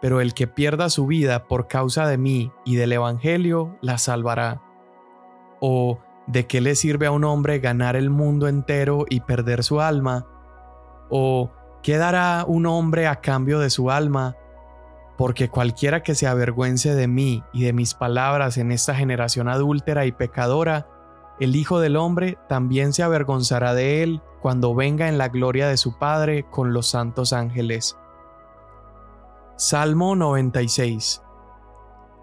pero 0.00 0.20
el 0.20 0.34
que 0.34 0.46
pierda 0.46 0.88
su 0.88 1.06
vida 1.06 1.46
por 1.48 1.66
causa 1.66 2.06
de 2.06 2.16
mí 2.16 2.52
y 2.64 2.76
del 2.76 2.92
Evangelio 2.92 3.76
la 3.80 3.98
salvará. 3.98 4.62
¿O 5.60 5.98
de 6.26 6.46
qué 6.46 6.60
le 6.60 6.74
sirve 6.74 7.06
a 7.06 7.10
un 7.10 7.24
hombre 7.24 7.58
ganar 7.58 7.96
el 7.96 8.08
mundo 8.08 8.48
entero 8.48 9.04
y 9.08 9.20
perder 9.20 9.62
su 9.64 9.80
alma? 9.80 10.26
¿O 11.10 11.50
qué 11.82 11.98
dará 11.98 12.44
un 12.46 12.66
hombre 12.66 13.06
a 13.06 13.16
cambio 13.16 13.58
de 13.58 13.68
su 13.68 13.90
alma? 13.90 14.36
Porque 15.20 15.50
cualquiera 15.50 16.02
que 16.02 16.14
se 16.14 16.26
avergüence 16.26 16.94
de 16.94 17.06
mí 17.06 17.44
y 17.52 17.64
de 17.64 17.74
mis 17.74 17.92
palabras 17.92 18.56
en 18.56 18.72
esta 18.72 18.94
generación 18.94 19.48
adúltera 19.48 20.06
y 20.06 20.12
pecadora, 20.12 20.88
el 21.38 21.56
Hijo 21.56 21.78
del 21.78 21.98
Hombre 21.98 22.38
también 22.48 22.94
se 22.94 23.02
avergonzará 23.02 23.74
de 23.74 24.02
él 24.02 24.22
cuando 24.40 24.74
venga 24.74 25.10
en 25.10 25.18
la 25.18 25.28
gloria 25.28 25.68
de 25.68 25.76
su 25.76 25.98
Padre 25.98 26.46
con 26.50 26.72
los 26.72 26.86
santos 26.88 27.34
ángeles. 27.34 27.98
Salmo 29.56 30.16
96 30.16 31.20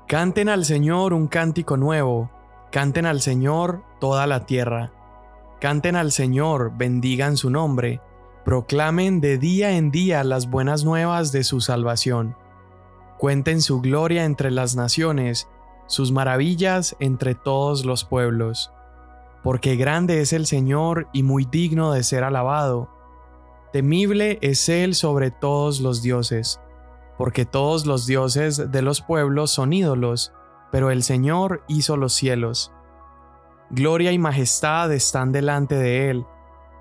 Canten 0.08 0.50
al 0.50 0.66
Señor 0.66 1.14
un 1.14 1.28
cántico 1.28 1.78
nuevo, 1.78 2.32
canten 2.72 3.06
al 3.06 3.22
Señor 3.22 3.84
toda 4.00 4.26
la 4.26 4.48
tierra. 4.48 4.92
Canten 5.62 5.98
al 5.98 6.12
Señor, 6.12 6.72
bendigan 6.76 7.38
su 7.38 7.52
nombre, 7.52 8.02
proclamen 8.44 9.22
de 9.22 9.38
día 9.38 9.78
en 9.78 9.92
día 9.92 10.24
las 10.24 10.50
buenas 10.50 10.84
nuevas 10.84 11.32
de 11.32 11.44
su 11.44 11.62
salvación. 11.62 12.36
Cuenten 13.18 13.62
su 13.62 13.82
gloria 13.82 14.26
entre 14.26 14.52
las 14.52 14.76
naciones, 14.76 15.48
sus 15.88 16.12
maravillas 16.12 16.96
entre 17.00 17.36
todos 17.36 17.86
los 17.86 18.04
pueblos 18.04 18.72
porque 19.48 19.78
grande 19.78 20.20
es 20.20 20.34
el 20.34 20.46
Señor 20.46 21.08
y 21.14 21.24
muy 21.24 21.46
digno 21.46 21.94
de 21.94 22.04
ser 22.04 22.26
alabado. 22.26 22.90
Temible 23.72 24.40
es 24.42 24.68
Él 24.68 24.94
sobre 24.94 25.32
todos 25.32 25.80
los 25.80 26.02
dioses, 26.02 26.60
porque 27.18 27.46
todos 27.46 27.86
los 27.86 28.06
dioses 28.06 28.72
de 28.72 28.82
los 28.82 29.02
pueblos 29.02 29.52
son 29.52 29.72
ídolos, 29.72 30.34
pero 30.70 30.92
el 30.92 31.02
Señor 31.02 31.64
hizo 31.70 31.96
los 31.96 32.12
cielos. 32.12 32.74
Gloria 33.70 34.12
y 34.12 34.18
majestad 34.18 34.92
están 34.92 35.32
delante 35.32 35.76
de 35.76 36.10
Él, 36.10 36.26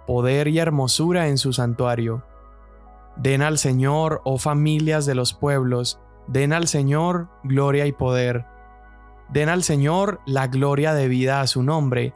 poder 0.05 0.49
y 0.49 0.59
hermosura 0.59 1.29
en 1.29 1.39
su 1.39 1.53
santuario. 1.53 2.25
Den 3.15 3.43
al 3.43 3.59
Señor, 3.59 4.23
oh 4.25 4.39
familias 4.39 5.07
de 5.07 5.15
los 5.15 5.35
pueblos, 5.35 6.01
den 6.27 6.53
al 6.53 6.69
Señor 6.69 7.29
gloria 7.43 7.87
y 7.87 7.93
poder. 7.93 8.47
Den 9.29 9.49
al 9.49 9.63
Señor 9.63 10.21
la 10.27 10.47
gloria 10.47 10.95
debida 10.95 11.41
a 11.41 11.47
su 11.47 11.63
nombre, 11.63 12.15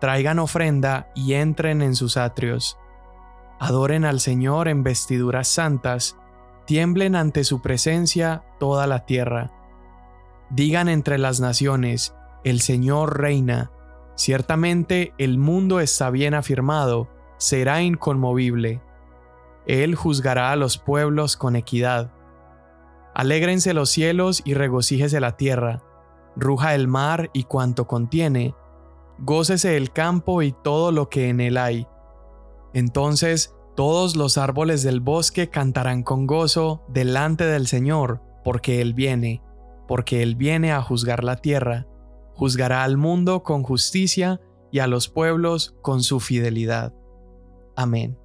traigan 0.00 0.38
ofrenda 0.38 1.08
y 1.14 1.34
entren 1.34 1.82
en 1.82 1.94
sus 1.94 2.16
atrios. 2.16 2.78
Adoren 3.60 4.04
al 4.04 4.20
Señor 4.20 4.68
en 4.68 4.82
vestiduras 4.82 5.48
santas, 5.48 6.16
tiemblen 6.66 7.16
ante 7.16 7.44
su 7.44 7.60
presencia 7.60 8.44
toda 8.58 8.86
la 8.86 9.04
tierra. 9.06 9.50
Digan 10.50 10.88
entre 10.88 11.18
las 11.18 11.40
naciones, 11.40 12.14
el 12.44 12.60
Señor 12.60 13.20
reina, 13.20 13.70
ciertamente 14.14 15.12
el 15.18 15.38
mundo 15.38 15.80
está 15.80 16.10
bien 16.10 16.34
afirmado, 16.34 17.08
será 17.36 17.82
inconmovible. 17.82 18.80
Él 19.66 19.94
juzgará 19.94 20.52
a 20.52 20.56
los 20.56 20.78
pueblos 20.78 21.36
con 21.36 21.56
equidad. 21.56 22.12
Alégrense 23.18 23.74
los 23.74 23.90
cielos 23.90 24.42
y 24.44 24.54
regocíjese 24.54 25.18
la 25.18 25.36
tierra, 25.36 25.82
ruja 26.36 26.76
el 26.76 26.86
mar 26.86 27.30
y 27.32 27.42
cuanto 27.42 27.88
contiene, 27.88 28.54
gócese 29.18 29.76
el 29.76 29.92
campo 29.92 30.40
y 30.40 30.52
todo 30.52 30.92
lo 30.92 31.08
que 31.10 31.28
en 31.28 31.40
él 31.40 31.58
hay. 31.58 31.88
Entonces 32.72 33.56
todos 33.74 34.16
los 34.16 34.38
árboles 34.38 34.84
del 34.84 35.00
bosque 35.00 35.50
cantarán 35.50 36.02
con 36.02 36.26
gozo 36.26 36.84
delante 36.88 37.44
del 37.44 37.66
Señor, 37.66 38.22
porque 38.42 38.80
Él 38.80 38.94
viene, 38.94 39.42
porque 39.86 40.22
Él 40.22 40.36
viene 40.36 40.72
a 40.72 40.80
juzgar 40.80 41.22
la 41.22 41.36
tierra, 41.36 41.86
juzgará 42.34 42.84
al 42.84 42.96
mundo 42.96 43.42
con 43.42 43.64
justicia 43.64 44.40
y 44.70 44.78
a 44.78 44.86
los 44.86 45.08
pueblos 45.08 45.76
con 45.82 46.02
su 46.02 46.20
fidelidad. 46.20 46.92
Amén. 47.76 48.16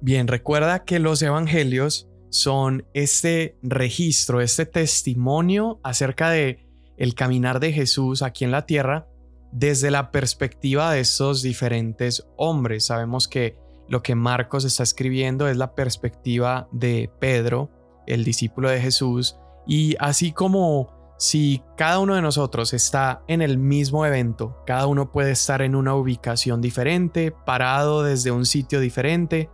Bien, 0.00 0.28
recuerda 0.28 0.84
que 0.84 0.98
los 0.98 1.22
evangelios 1.22 2.08
son 2.34 2.84
este 2.94 3.56
registro, 3.62 4.40
este 4.40 4.66
testimonio 4.66 5.78
acerca 5.84 6.30
de 6.30 6.66
el 6.96 7.14
caminar 7.14 7.60
de 7.60 7.72
Jesús 7.72 8.22
aquí 8.22 8.44
en 8.44 8.50
la 8.50 8.66
tierra 8.66 9.06
desde 9.52 9.92
la 9.92 10.10
perspectiva 10.10 10.90
de 10.90 10.98
estos 10.98 11.42
diferentes 11.42 12.26
hombres. 12.36 12.86
Sabemos 12.86 13.28
que 13.28 13.56
lo 13.88 14.02
que 14.02 14.16
Marcos 14.16 14.64
está 14.64 14.82
escribiendo 14.82 15.46
es 15.46 15.56
la 15.56 15.76
perspectiva 15.76 16.66
de 16.72 17.08
Pedro, 17.20 17.70
el 18.08 18.24
discípulo 18.24 18.68
de 18.68 18.80
Jesús, 18.80 19.36
y 19.64 19.94
así 20.00 20.32
como 20.32 21.14
si 21.16 21.62
cada 21.76 22.00
uno 22.00 22.16
de 22.16 22.22
nosotros 22.22 22.74
está 22.74 23.22
en 23.28 23.42
el 23.42 23.58
mismo 23.58 24.04
evento, 24.06 24.60
cada 24.66 24.88
uno 24.88 25.12
puede 25.12 25.30
estar 25.30 25.62
en 25.62 25.76
una 25.76 25.94
ubicación 25.94 26.60
diferente, 26.60 27.30
parado 27.30 28.02
desde 28.02 28.32
un 28.32 28.44
sitio 28.44 28.80
diferente, 28.80 29.50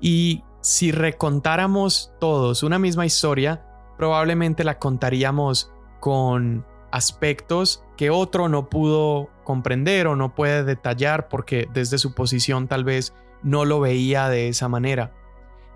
y 0.00 0.42
si 0.64 0.92
recontáramos 0.92 2.10
todos 2.18 2.62
una 2.62 2.78
misma 2.78 3.04
historia, 3.04 3.62
probablemente 3.98 4.64
la 4.64 4.78
contaríamos 4.78 5.70
con 6.00 6.64
aspectos 6.90 7.84
que 7.98 8.08
otro 8.08 8.48
no 8.48 8.70
pudo 8.70 9.28
comprender 9.44 10.06
o 10.06 10.16
no 10.16 10.34
puede 10.34 10.64
detallar 10.64 11.28
porque 11.28 11.68
desde 11.74 11.98
su 11.98 12.14
posición 12.14 12.66
tal 12.66 12.82
vez 12.82 13.12
no 13.42 13.66
lo 13.66 13.78
veía 13.78 14.30
de 14.30 14.48
esa 14.48 14.70
manera. 14.70 15.12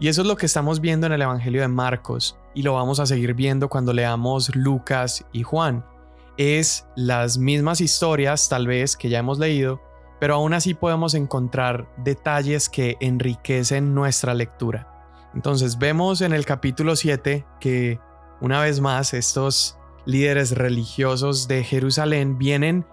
Y 0.00 0.08
eso 0.08 0.22
es 0.22 0.26
lo 0.26 0.38
que 0.38 0.46
estamos 0.46 0.80
viendo 0.80 1.06
en 1.06 1.12
el 1.12 1.20
Evangelio 1.20 1.60
de 1.60 1.68
Marcos 1.68 2.38
y 2.54 2.62
lo 2.62 2.72
vamos 2.72 2.98
a 2.98 3.04
seguir 3.04 3.34
viendo 3.34 3.68
cuando 3.68 3.92
leamos 3.92 4.56
Lucas 4.56 5.22
y 5.32 5.42
Juan. 5.42 5.84
Es 6.38 6.86
las 6.96 7.36
mismas 7.36 7.82
historias 7.82 8.48
tal 8.48 8.66
vez 8.66 8.96
que 8.96 9.10
ya 9.10 9.18
hemos 9.18 9.38
leído, 9.38 9.82
pero 10.20 10.34
aún 10.34 10.54
así 10.54 10.74
podemos 10.74 11.14
encontrar 11.14 11.88
detalles 11.98 12.68
que 12.68 12.96
enriquecen 13.00 13.94
nuestra 13.94 14.34
lectura. 14.34 15.28
Entonces 15.34 15.78
vemos 15.78 16.20
en 16.20 16.32
el 16.32 16.44
capítulo 16.44 16.96
7 16.96 17.44
que 17.60 18.00
una 18.40 18.60
vez 18.60 18.80
más 18.80 19.14
estos 19.14 19.78
líderes 20.04 20.52
religiosos 20.52 21.48
de 21.48 21.62
Jerusalén 21.64 22.38
vienen 22.38 22.86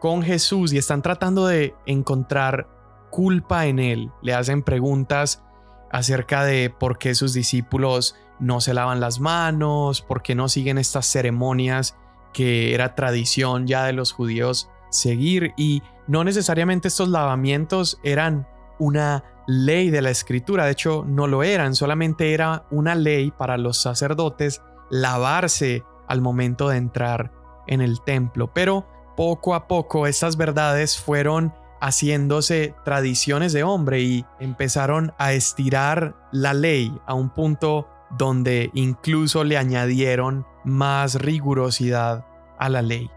con 0.00 0.22
Jesús 0.22 0.72
y 0.72 0.78
están 0.78 1.02
tratando 1.02 1.46
de 1.46 1.74
encontrar 1.86 2.68
culpa 3.10 3.66
en 3.66 3.78
él. 3.78 4.10
Le 4.22 4.34
hacen 4.34 4.62
preguntas 4.62 5.42
acerca 5.90 6.44
de 6.44 6.70
por 6.70 6.98
qué 6.98 7.14
sus 7.14 7.34
discípulos 7.34 8.16
no 8.40 8.60
se 8.60 8.74
lavan 8.74 9.00
las 9.00 9.20
manos, 9.20 10.00
por 10.00 10.22
qué 10.22 10.34
no 10.34 10.48
siguen 10.48 10.78
estas 10.78 11.06
ceremonias 11.06 11.96
que 12.32 12.74
era 12.74 12.94
tradición 12.94 13.66
ya 13.66 13.84
de 13.84 13.92
los 13.92 14.12
judíos 14.12 14.70
seguir 14.92 15.52
y 15.56 15.82
no 16.06 16.22
necesariamente 16.22 16.88
estos 16.88 17.08
lavamientos 17.08 17.98
eran 18.04 18.46
una 18.78 19.24
ley 19.46 19.90
de 19.90 20.02
la 20.02 20.10
escritura, 20.10 20.64
de 20.64 20.72
hecho 20.72 21.04
no 21.06 21.26
lo 21.26 21.42
eran, 21.42 21.74
solamente 21.74 22.32
era 22.32 22.64
una 22.70 22.94
ley 22.94 23.30
para 23.30 23.58
los 23.58 23.78
sacerdotes 23.78 24.62
lavarse 24.90 25.84
al 26.08 26.20
momento 26.20 26.68
de 26.68 26.76
entrar 26.76 27.32
en 27.66 27.80
el 27.80 28.00
templo. 28.02 28.52
Pero 28.52 28.86
poco 29.16 29.54
a 29.54 29.66
poco 29.66 30.06
estas 30.06 30.36
verdades 30.36 30.98
fueron 30.98 31.52
haciéndose 31.80 32.74
tradiciones 32.84 33.52
de 33.52 33.64
hombre 33.64 34.00
y 34.00 34.24
empezaron 34.38 35.12
a 35.18 35.32
estirar 35.32 36.14
la 36.30 36.54
ley 36.54 36.96
a 37.06 37.14
un 37.14 37.30
punto 37.30 37.88
donde 38.16 38.70
incluso 38.74 39.42
le 39.42 39.58
añadieron 39.58 40.46
más 40.64 41.16
rigurosidad 41.16 42.24
a 42.58 42.68
la 42.68 42.82
ley. 42.82 43.10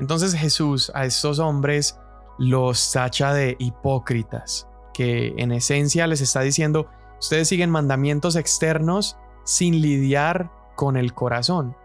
Entonces 0.00 0.34
Jesús 0.34 0.90
a 0.94 1.04
estos 1.04 1.38
hombres 1.38 1.98
los 2.38 2.90
tacha 2.90 3.34
de 3.34 3.56
hipócritas, 3.58 4.66
que 4.94 5.34
en 5.36 5.52
esencia 5.52 6.06
les 6.06 6.22
está 6.22 6.40
diciendo, 6.40 6.88
ustedes 7.20 7.48
siguen 7.48 7.70
mandamientos 7.70 8.34
externos 8.34 9.18
sin 9.44 9.82
lidiar 9.82 10.50
con 10.74 10.96
el 10.96 11.12
corazón. 11.12 11.76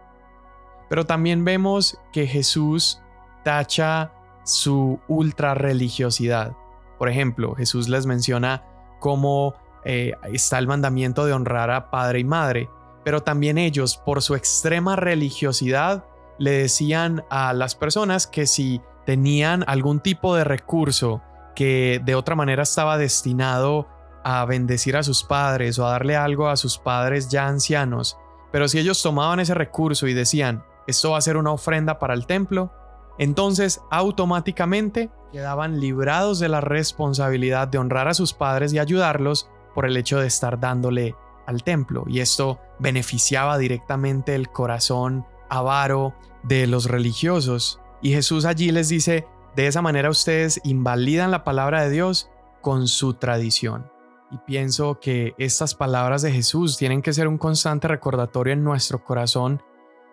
Pero 0.88 1.04
también 1.04 1.44
vemos 1.44 1.98
que 2.10 2.26
Jesús 2.26 3.02
tacha 3.44 4.12
su 4.44 4.98
ultra 5.08 5.52
religiosidad. 5.54 6.56
Por 6.98 7.10
ejemplo, 7.10 7.54
Jesús 7.54 7.90
les 7.90 8.06
menciona 8.06 8.64
cómo 8.98 9.54
eh, 9.84 10.14
está 10.32 10.58
el 10.58 10.66
mandamiento 10.66 11.26
de 11.26 11.34
honrar 11.34 11.70
a 11.70 11.90
padre 11.90 12.20
y 12.20 12.24
madre, 12.24 12.70
pero 13.04 13.22
también 13.22 13.58
ellos, 13.58 13.98
por 13.98 14.22
su 14.22 14.34
extrema 14.34 14.96
religiosidad, 14.96 16.06
le 16.38 16.50
decían 16.52 17.24
a 17.30 17.52
las 17.52 17.74
personas 17.74 18.26
que 18.26 18.46
si 18.46 18.80
tenían 19.04 19.64
algún 19.66 20.00
tipo 20.00 20.34
de 20.34 20.44
recurso 20.44 21.22
que 21.54 22.00
de 22.04 22.14
otra 22.14 22.34
manera 22.34 22.64
estaba 22.64 22.98
destinado 22.98 23.88
a 24.24 24.44
bendecir 24.44 24.96
a 24.96 25.02
sus 25.02 25.24
padres 25.24 25.78
o 25.78 25.86
a 25.86 25.92
darle 25.92 26.16
algo 26.16 26.48
a 26.48 26.56
sus 26.56 26.78
padres 26.78 27.28
ya 27.28 27.46
ancianos, 27.46 28.18
pero 28.52 28.68
si 28.68 28.78
ellos 28.78 29.02
tomaban 29.02 29.40
ese 29.40 29.54
recurso 29.54 30.06
y 30.06 30.14
decían, 30.14 30.64
esto 30.86 31.12
va 31.12 31.18
a 31.18 31.22
ser 31.22 31.36
una 31.36 31.52
ofrenda 31.52 31.98
para 31.98 32.14
el 32.14 32.26
templo, 32.26 32.72
entonces 33.18 33.80
automáticamente 33.90 35.10
quedaban 35.32 35.80
librados 35.80 36.38
de 36.38 36.48
la 36.48 36.60
responsabilidad 36.60 37.68
de 37.68 37.78
honrar 37.78 38.08
a 38.08 38.14
sus 38.14 38.32
padres 38.32 38.72
y 38.72 38.78
ayudarlos 38.78 39.48
por 39.74 39.86
el 39.86 39.96
hecho 39.96 40.18
de 40.18 40.26
estar 40.26 40.58
dándole 40.60 41.14
al 41.46 41.62
templo. 41.62 42.04
Y 42.06 42.20
esto 42.20 42.58
beneficiaba 42.78 43.58
directamente 43.58 44.34
el 44.34 44.48
corazón 44.50 45.26
avaro 45.48 46.14
de 46.42 46.66
los 46.66 46.86
religiosos. 46.86 47.80
Y 48.02 48.12
Jesús 48.12 48.44
allí 48.44 48.70
les 48.70 48.88
dice, 48.88 49.26
de 49.56 49.66
esa 49.66 49.82
manera 49.82 50.10
ustedes 50.10 50.60
invalidan 50.64 51.30
la 51.30 51.44
palabra 51.44 51.82
de 51.82 51.90
Dios 51.90 52.30
con 52.60 52.88
su 52.88 53.14
tradición. 53.14 53.90
Y 54.30 54.38
pienso 54.38 54.98
que 55.00 55.34
estas 55.38 55.74
palabras 55.74 56.22
de 56.22 56.32
Jesús 56.32 56.76
tienen 56.76 57.00
que 57.00 57.12
ser 57.12 57.28
un 57.28 57.38
constante 57.38 57.88
recordatorio 57.88 58.52
en 58.52 58.64
nuestro 58.64 59.04
corazón 59.04 59.62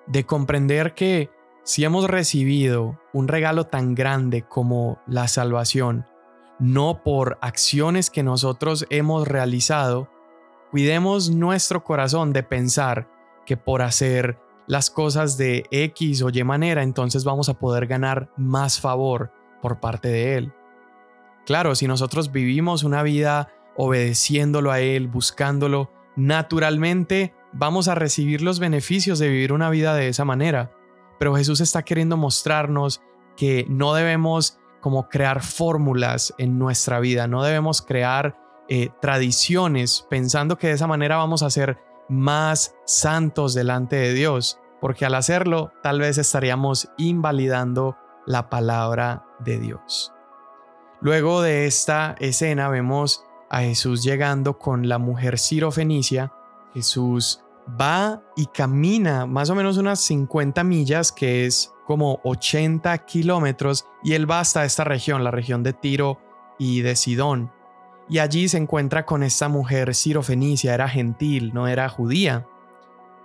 de 0.07 0.25
comprender 0.25 0.93
que 0.93 1.29
si 1.63 1.83
hemos 1.83 2.09
recibido 2.09 2.99
un 3.13 3.27
regalo 3.27 3.65
tan 3.67 3.95
grande 3.95 4.43
como 4.43 4.99
la 5.07 5.27
salvación, 5.27 6.05
no 6.59 7.01
por 7.03 7.37
acciones 7.41 8.09
que 8.09 8.21
nosotros 8.21 8.85
hemos 8.89 9.27
realizado, 9.27 10.09
cuidemos 10.71 11.29
nuestro 11.29 11.83
corazón 11.83 12.33
de 12.33 12.43
pensar 12.43 13.09
que 13.45 13.57
por 13.57 13.81
hacer 13.81 14.37
las 14.67 14.89
cosas 14.89 15.37
de 15.37 15.65
X 15.71 16.21
o 16.21 16.29
Y 16.29 16.43
manera, 16.43 16.83
entonces 16.83 17.23
vamos 17.23 17.49
a 17.49 17.55
poder 17.55 17.87
ganar 17.87 18.29
más 18.37 18.79
favor 18.79 19.31
por 19.61 19.79
parte 19.79 20.07
de 20.07 20.35
Él. 20.35 20.53
Claro, 21.45 21.75
si 21.75 21.87
nosotros 21.87 22.31
vivimos 22.31 22.83
una 22.83 23.03
vida 23.03 23.49
obedeciéndolo 23.75 24.71
a 24.71 24.79
Él, 24.79 25.07
buscándolo, 25.07 25.91
naturalmente 26.15 27.33
vamos 27.51 27.87
a 27.87 27.95
recibir 27.95 28.41
los 28.41 28.59
beneficios 28.59 29.19
de 29.19 29.29
vivir 29.29 29.51
una 29.51 29.69
vida 29.69 29.95
de 29.95 30.07
esa 30.07 30.25
manera. 30.25 30.71
Pero 31.19 31.35
Jesús 31.35 31.61
está 31.61 31.83
queriendo 31.83 32.17
mostrarnos 32.17 33.01
que 33.35 33.65
no 33.69 33.93
debemos 33.93 34.59
como 34.81 35.07
crear 35.07 35.41
fórmulas 35.41 36.33
en 36.37 36.59
nuestra 36.59 36.99
vida, 36.99 37.27
no 37.27 37.43
debemos 37.43 37.81
crear 37.81 38.37
eh, 38.69 38.89
tradiciones 39.01 40.05
pensando 40.09 40.57
que 40.57 40.67
de 40.67 40.73
esa 40.73 40.87
manera 40.87 41.17
vamos 41.17 41.43
a 41.43 41.49
ser 41.49 41.77
más 42.13 42.75
santos 42.85 43.53
delante 43.53 43.95
de 43.95 44.13
Dios, 44.13 44.59
porque 44.79 45.05
al 45.05 45.15
hacerlo 45.15 45.71
tal 45.81 45.99
vez 45.99 46.17
estaríamos 46.17 46.89
invalidando 46.97 47.97
la 48.25 48.49
palabra 48.49 49.25
de 49.39 49.59
Dios. 49.59 50.13
Luego 51.01 51.41
de 51.41 51.65
esta 51.65 52.15
escena 52.19 52.69
vemos 52.69 53.25
a 53.49 53.61
Jesús 53.61 54.03
llegando 54.03 54.57
con 54.57 54.87
la 54.87 54.97
mujer 54.97 55.37
Fenicia. 55.71 56.31
Jesús 56.73 57.43
va 57.79 58.21
y 58.35 58.45
camina 58.47 59.25
más 59.25 59.49
o 59.49 59.55
menos 59.55 59.77
unas 59.77 59.99
50 60.01 60.63
millas, 60.63 61.11
que 61.11 61.45
es 61.45 61.71
como 61.85 62.19
80 62.23 62.97
kilómetros, 63.05 63.85
y 64.03 64.13
él 64.13 64.29
va 64.29 64.39
hasta 64.39 64.65
esta 64.65 64.83
región, 64.83 65.23
la 65.23 65.31
región 65.31 65.61
de 65.61 65.73
Tiro 65.73 66.19
y 66.57 66.81
de 66.81 66.95
Sidón. 66.95 67.51
Y 68.09 68.19
allí 68.19 68.49
se 68.49 68.57
encuentra 68.57 69.05
con 69.05 69.23
esta 69.23 69.47
mujer 69.47 69.93
Fenicia, 70.21 70.73
era 70.73 70.89
gentil, 70.89 71.53
no 71.53 71.67
era 71.67 71.89
judía. 71.89 72.45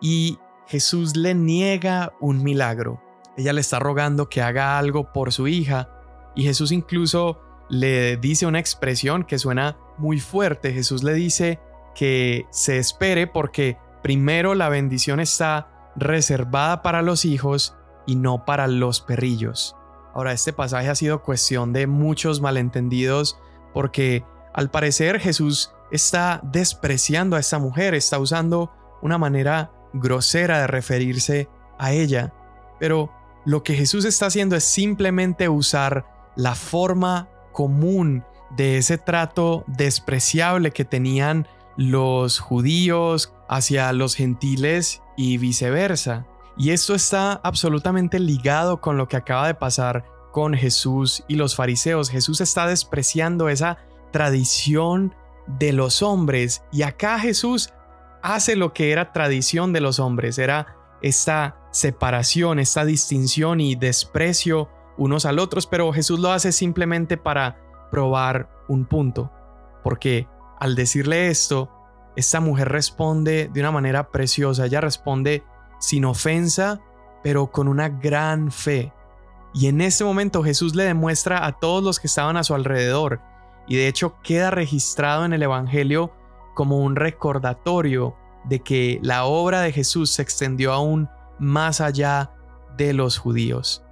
Y 0.00 0.38
Jesús 0.66 1.16
le 1.16 1.34
niega 1.34 2.12
un 2.20 2.42
milagro. 2.42 3.02
Ella 3.36 3.52
le 3.52 3.60
está 3.60 3.78
rogando 3.78 4.28
que 4.28 4.42
haga 4.42 4.78
algo 4.78 5.12
por 5.12 5.32
su 5.32 5.48
hija, 5.48 5.88
y 6.34 6.44
Jesús 6.44 6.72
incluso 6.72 7.40
le 7.68 8.16
dice 8.16 8.46
una 8.46 8.60
expresión 8.60 9.24
que 9.24 9.38
suena 9.38 9.76
muy 9.96 10.20
fuerte. 10.20 10.72
Jesús 10.72 11.02
le 11.02 11.14
dice 11.14 11.58
que 11.94 12.46
se 12.50 12.78
espere 12.78 13.26
porque 13.26 13.76
primero 14.02 14.54
la 14.54 14.68
bendición 14.68 15.20
está 15.20 15.92
reservada 15.96 16.82
para 16.82 17.02
los 17.02 17.24
hijos 17.24 17.76
y 18.06 18.16
no 18.16 18.44
para 18.44 18.68
los 18.68 19.00
perrillos. 19.00 19.74
Ahora, 20.14 20.32
este 20.32 20.52
pasaje 20.52 20.88
ha 20.88 20.94
sido 20.94 21.22
cuestión 21.22 21.72
de 21.72 21.86
muchos 21.86 22.40
malentendidos 22.40 23.38
porque 23.74 24.24
al 24.58 24.72
parecer 24.72 25.20
Jesús 25.20 25.70
está 25.92 26.40
despreciando 26.42 27.36
a 27.36 27.38
esta 27.38 27.60
mujer, 27.60 27.94
está 27.94 28.18
usando 28.18 28.72
una 29.02 29.16
manera 29.16 29.70
grosera 29.92 30.58
de 30.58 30.66
referirse 30.66 31.48
a 31.78 31.92
ella. 31.92 32.34
Pero 32.80 33.12
lo 33.44 33.62
que 33.62 33.74
Jesús 33.74 34.04
está 34.04 34.26
haciendo 34.26 34.56
es 34.56 34.64
simplemente 34.64 35.48
usar 35.48 36.06
la 36.34 36.56
forma 36.56 37.28
común 37.52 38.24
de 38.56 38.78
ese 38.78 38.98
trato 38.98 39.62
despreciable 39.68 40.72
que 40.72 40.84
tenían 40.84 41.46
los 41.76 42.40
judíos 42.40 43.32
hacia 43.48 43.92
los 43.92 44.16
gentiles 44.16 45.02
y 45.16 45.38
viceversa. 45.38 46.26
Y 46.56 46.70
esto 46.70 46.96
está 46.96 47.40
absolutamente 47.44 48.18
ligado 48.18 48.80
con 48.80 48.96
lo 48.96 49.06
que 49.06 49.18
acaba 49.18 49.46
de 49.46 49.54
pasar 49.54 50.04
con 50.32 50.54
Jesús 50.54 51.22
y 51.28 51.36
los 51.36 51.54
fariseos. 51.54 52.10
Jesús 52.10 52.40
está 52.40 52.66
despreciando 52.66 53.48
esa 53.48 53.78
tradición 54.10 55.14
de 55.46 55.72
los 55.72 56.02
hombres. 56.02 56.62
Y 56.72 56.82
acá 56.82 57.18
Jesús 57.18 57.72
hace 58.22 58.56
lo 58.56 58.72
que 58.72 58.92
era 58.92 59.12
tradición 59.12 59.72
de 59.72 59.80
los 59.80 59.98
hombres, 59.98 60.38
era 60.38 60.76
esta 61.02 61.56
separación, 61.70 62.58
esta 62.58 62.84
distinción 62.84 63.60
y 63.60 63.76
desprecio 63.76 64.68
unos 64.96 65.26
al 65.26 65.38
otros, 65.38 65.66
pero 65.66 65.92
Jesús 65.92 66.18
lo 66.18 66.32
hace 66.32 66.52
simplemente 66.52 67.16
para 67.16 67.60
probar 67.90 68.50
un 68.68 68.84
punto, 68.84 69.30
porque 69.84 70.28
al 70.58 70.74
decirle 70.74 71.28
esto, 71.28 71.70
esta 72.16 72.40
mujer 72.40 72.68
responde 72.68 73.48
de 73.52 73.60
una 73.60 73.70
manera 73.70 74.10
preciosa, 74.10 74.66
ella 74.66 74.80
responde 74.80 75.44
sin 75.78 76.04
ofensa, 76.04 76.80
pero 77.22 77.50
con 77.52 77.68
una 77.68 77.88
gran 77.88 78.50
fe. 78.50 78.92
Y 79.54 79.68
en 79.68 79.80
ese 79.80 80.04
momento 80.04 80.42
Jesús 80.42 80.74
le 80.74 80.84
demuestra 80.84 81.46
a 81.46 81.52
todos 81.52 81.82
los 81.82 82.00
que 82.00 82.08
estaban 82.08 82.36
a 82.36 82.44
su 82.44 82.54
alrededor, 82.54 83.20
y 83.68 83.76
de 83.76 83.88
hecho 83.88 84.16
queda 84.22 84.50
registrado 84.50 85.24
en 85.24 85.32
el 85.32 85.42
Evangelio 85.42 86.12
como 86.54 86.78
un 86.78 86.96
recordatorio 86.96 88.16
de 88.44 88.60
que 88.60 88.98
la 89.02 89.24
obra 89.24 89.60
de 89.60 89.72
Jesús 89.72 90.10
se 90.10 90.22
extendió 90.22 90.72
aún 90.72 91.08
más 91.38 91.80
allá 91.80 92.32
de 92.76 92.92
los 92.94 93.18
judíos. 93.18 93.84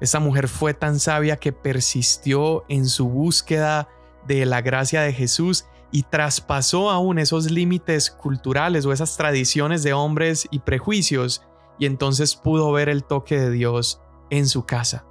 Esta 0.00 0.20
mujer 0.20 0.48
fue 0.48 0.74
tan 0.74 0.98
sabia 0.98 1.36
que 1.36 1.52
persistió 1.52 2.64
en 2.68 2.86
su 2.86 3.08
búsqueda 3.08 3.88
de 4.26 4.44
la 4.46 4.60
gracia 4.60 5.02
de 5.02 5.12
Jesús 5.12 5.64
y 5.90 6.02
traspasó 6.04 6.90
aún 6.90 7.18
esos 7.18 7.50
límites 7.50 8.10
culturales 8.10 8.84
o 8.86 8.92
esas 8.92 9.16
tradiciones 9.16 9.82
de 9.82 9.92
hombres 9.92 10.48
y 10.50 10.60
prejuicios 10.60 11.42
y 11.78 11.86
entonces 11.86 12.34
pudo 12.34 12.72
ver 12.72 12.88
el 12.88 13.04
toque 13.04 13.38
de 13.38 13.50
Dios 13.50 14.00
en 14.30 14.48
su 14.48 14.64
casa. 14.64 15.04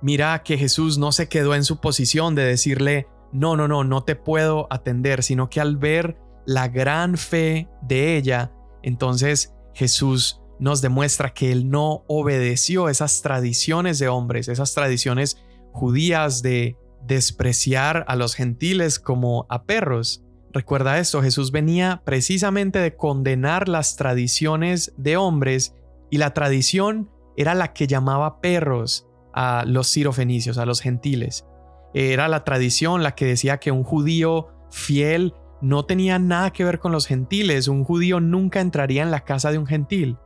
Mira 0.00 0.42
que 0.42 0.58
Jesús 0.58 0.98
no 0.98 1.12
se 1.12 1.28
quedó 1.28 1.54
en 1.54 1.64
su 1.64 1.78
posición 1.78 2.34
de 2.34 2.44
decirle, 2.44 3.08
no, 3.32 3.56
no, 3.56 3.66
no, 3.68 3.84
no 3.84 4.04
te 4.04 4.16
puedo 4.16 4.66
atender, 4.70 5.22
sino 5.22 5.48
que 5.48 5.60
al 5.60 5.76
ver 5.76 6.18
la 6.46 6.68
gran 6.68 7.16
fe 7.16 7.68
de 7.82 8.16
ella, 8.16 8.52
entonces 8.82 9.54
Jesús 9.74 10.40
nos 10.58 10.80
demuestra 10.80 11.34
que 11.34 11.50
él 11.50 11.70
no 11.70 12.04
obedeció 12.06 12.88
esas 12.88 13.22
tradiciones 13.22 13.98
de 13.98 14.08
hombres, 14.08 14.48
esas 14.48 14.74
tradiciones 14.74 15.38
judías 15.72 16.42
de 16.42 16.76
despreciar 17.04 18.04
a 18.06 18.16
los 18.16 18.34
gentiles 18.34 19.00
como 19.00 19.46
a 19.48 19.64
perros. 19.64 20.22
Recuerda 20.52 20.98
esto, 20.98 21.22
Jesús 21.22 21.50
venía 21.50 22.02
precisamente 22.04 22.78
de 22.78 22.94
condenar 22.94 23.68
las 23.68 23.96
tradiciones 23.96 24.92
de 24.96 25.16
hombres 25.16 25.74
y 26.10 26.18
la 26.18 26.34
tradición 26.34 27.10
era 27.36 27.54
la 27.54 27.72
que 27.72 27.86
llamaba 27.86 28.40
perros 28.40 29.08
a 29.32 29.64
los 29.66 29.88
sirofenicios, 29.88 30.58
a 30.58 30.66
los 30.66 30.80
gentiles. 30.80 31.46
Era 31.94 32.28
la 32.28 32.44
tradición 32.44 33.02
la 33.02 33.14
que 33.14 33.26
decía 33.26 33.58
que 33.58 33.70
un 33.70 33.84
judío 33.84 34.48
fiel 34.70 35.34
no 35.60 35.84
tenía 35.84 36.18
nada 36.18 36.52
que 36.52 36.64
ver 36.64 36.78
con 36.78 36.92
los 36.92 37.06
gentiles, 37.06 37.68
un 37.68 37.84
judío 37.84 38.18
nunca 38.18 38.60
entraría 38.60 39.02
en 39.02 39.10
la 39.10 39.24
casa 39.24 39.52
de 39.52 39.58
un 39.58 39.66
gentil. 39.66 40.18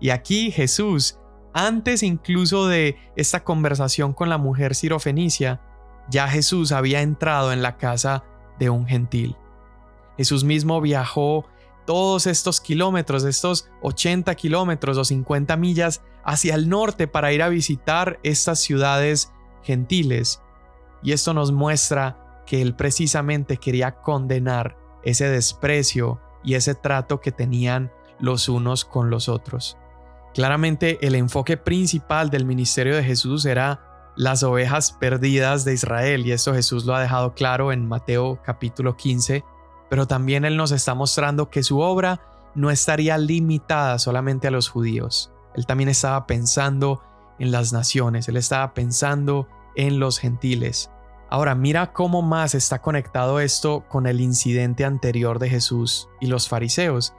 Y 0.00 0.10
aquí 0.10 0.50
Jesús, 0.50 1.18
antes 1.52 2.02
incluso 2.02 2.68
de 2.68 2.96
esta 3.16 3.42
conversación 3.42 4.12
con 4.12 4.28
la 4.28 4.38
mujer 4.38 4.74
sirofenicia, 4.74 5.60
ya 6.10 6.28
Jesús 6.28 6.72
había 6.72 7.02
entrado 7.02 7.52
en 7.52 7.62
la 7.62 7.76
casa 7.76 8.24
de 8.58 8.70
un 8.70 8.86
gentil. 8.86 9.36
Jesús 10.16 10.44
mismo 10.44 10.80
viajó 10.80 11.46
todos 11.86 12.26
estos 12.26 12.60
kilómetros, 12.60 13.24
estos 13.24 13.70
80 13.82 14.34
kilómetros 14.34 14.98
o 14.98 15.04
50 15.04 15.56
millas 15.56 16.02
hacia 16.24 16.54
el 16.54 16.68
norte 16.68 17.08
para 17.08 17.32
ir 17.32 17.42
a 17.42 17.48
visitar 17.48 18.20
estas 18.22 18.60
ciudades 18.60 19.32
gentiles. 19.62 20.42
Y 21.02 21.12
esto 21.12 21.34
nos 21.34 21.52
muestra 21.52 22.42
que 22.46 22.62
él 22.62 22.74
precisamente 22.74 23.58
quería 23.58 23.96
condenar 23.96 24.76
ese 25.02 25.28
desprecio 25.28 26.20
y 26.42 26.54
ese 26.54 26.74
trato 26.74 27.20
que 27.20 27.32
tenían 27.32 27.92
los 28.20 28.48
unos 28.48 28.84
con 28.84 29.10
los 29.10 29.28
otros. 29.28 29.76
Claramente 30.34 31.04
el 31.06 31.14
enfoque 31.14 31.56
principal 31.56 32.30
del 32.30 32.44
ministerio 32.44 32.96
de 32.96 33.04
Jesús 33.04 33.44
era 33.44 34.12
las 34.16 34.42
ovejas 34.42 34.92
perdidas 34.92 35.64
de 35.64 35.74
Israel 35.74 36.26
y 36.26 36.32
esto 36.32 36.54
Jesús 36.54 36.84
lo 36.84 36.94
ha 36.94 37.00
dejado 37.00 37.34
claro 37.34 37.72
en 37.72 37.86
Mateo 37.86 38.40
capítulo 38.42 38.96
15, 38.96 39.44
pero 39.88 40.06
también 40.06 40.44
él 40.44 40.56
nos 40.56 40.72
está 40.72 40.94
mostrando 40.94 41.50
que 41.50 41.62
su 41.62 41.80
obra 41.80 42.20
no 42.54 42.70
estaría 42.70 43.16
limitada 43.18 43.98
solamente 43.98 44.48
a 44.48 44.50
los 44.50 44.68
judíos. 44.68 45.32
Él 45.54 45.66
también 45.66 45.88
estaba 45.88 46.26
pensando 46.26 47.02
en 47.38 47.52
las 47.52 47.72
naciones, 47.72 48.28
él 48.28 48.36
estaba 48.36 48.74
pensando 48.74 49.48
en 49.78 49.98
los 49.98 50.18
gentiles. 50.18 50.90
Ahora 51.30 51.54
mira 51.54 51.92
cómo 51.92 52.20
más 52.20 52.54
está 52.54 52.80
conectado 52.80 53.40
esto 53.40 53.84
con 53.88 54.06
el 54.06 54.20
incidente 54.20 54.84
anterior 54.84 55.38
de 55.38 55.48
Jesús 55.48 56.08
y 56.20 56.26
los 56.26 56.48
fariseos. 56.48 57.14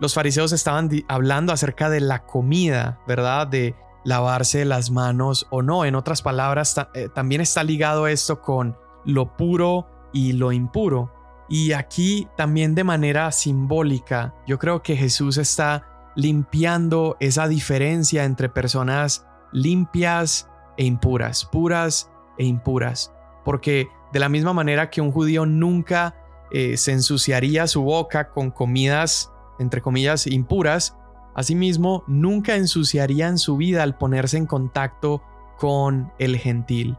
Los 0.00 0.14
fariseos 0.14 0.52
estaban 0.52 0.90
hablando 1.08 1.52
acerca 1.52 1.90
de 1.90 2.00
la 2.00 2.24
comida, 2.24 3.00
¿verdad? 3.06 3.46
De 3.46 3.74
lavarse 4.04 4.64
las 4.64 4.90
manos 4.90 5.46
o 5.50 5.62
no. 5.62 5.84
En 5.84 5.96
otras 5.96 6.22
palabras, 6.22 6.76
eh, 6.94 7.08
también 7.12 7.40
está 7.40 7.62
ligado 7.64 8.06
esto 8.06 8.40
con 8.40 8.76
lo 9.04 9.36
puro 9.36 9.86
y 10.12 10.32
lo 10.32 10.52
impuro. 10.52 11.12
Y 11.48 11.72
aquí 11.72 12.28
también 12.36 12.74
de 12.74 12.84
manera 12.84 13.32
simbólica, 13.32 14.34
yo 14.46 14.58
creo 14.58 14.82
que 14.82 14.96
Jesús 14.96 15.36
está 15.36 16.12
limpiando 16.14 17.16
esa 17.20 17.48
diferencia 17.48 18.24
entre 18.24 18.48
personas 18.48 19.26
limpias 19.52 20.48
e 20.78 20.84
impuras, 20.84 21.44
puras 21.44 22.10
e 22.38 22.44
impuras 22.46 23.12
porque 23.48 23.88
de 24.12 24.18
la 24.18 24.28
misma 24.28 24.52
manera 24.52 24.90
que 24.90 25.00
un 25.00 25.10
judío 25.10 25.46
nunca 25.46 26.14
eh, 26.50 26.76
se 26.76 26.92
ensuciaría 26.92 27.66
su 27.66 27.82
boca 27.82 28.28
con 28.28 28.50
comidas, 28.50 29.32
entre 29.58 29.80
comillas, 29.80 30.26
impuras, 30.26 30.98
asimismo 31.34 32.04
nunca 32.06 32.56
ensuciaría 32.56 33.26
en 33.26 33.38
su 33.38 33.56
vida 33.56 33.82
al 33.82 33.96
ponerse 33.96 34.36
en 34.36 34.44
contacto 34.44 35.22
con 35.56 36.12
el 36.18 36.36
gentil. 36.36 36.98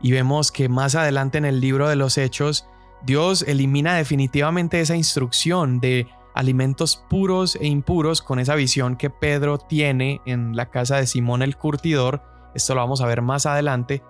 Y 0.00 0.10
vemos 0.10 0.50
que 0.50 0.68
más 0.68 0.96
adelante 0.96 1.38
en 1.38 1.44
el 1.44 1.60
libro 1.60 1.88
de 1.88 1.94
los 1.94 2.18
Hechos, 2.18 2.66
Dios 3.06 3.42
elimina 3.42 3.94
definitivamente 3.94 4.80
esa 4.80 4.96
instrucción 4.96 5.78
de 5.78 6.08
alimentos 6.34 7.04
puros 7.08 7.54
e 7.54 7.68
impuros 7.68 8.20
con 8.20 8.40
esa 8.40 8.56
visión 8.56 8.96
que 8.96 9.10
Pedro 9.10 9.58
tiene 9.58 10.22
en 10.26 10.56
la 10.56 10.70
casa 10.70 10.96
de 10.96 11.06
Simón 11.06 11.42
el 11.42 11.56
Curtidor. 11.56 12.20
Esto 12.54 12.74
lo 12.74 12.80
vamos 12.80 13.00
a 13.00 13.06
ver 13.06 13.22
más 13.22 13.46
adelante. 13.46 14.02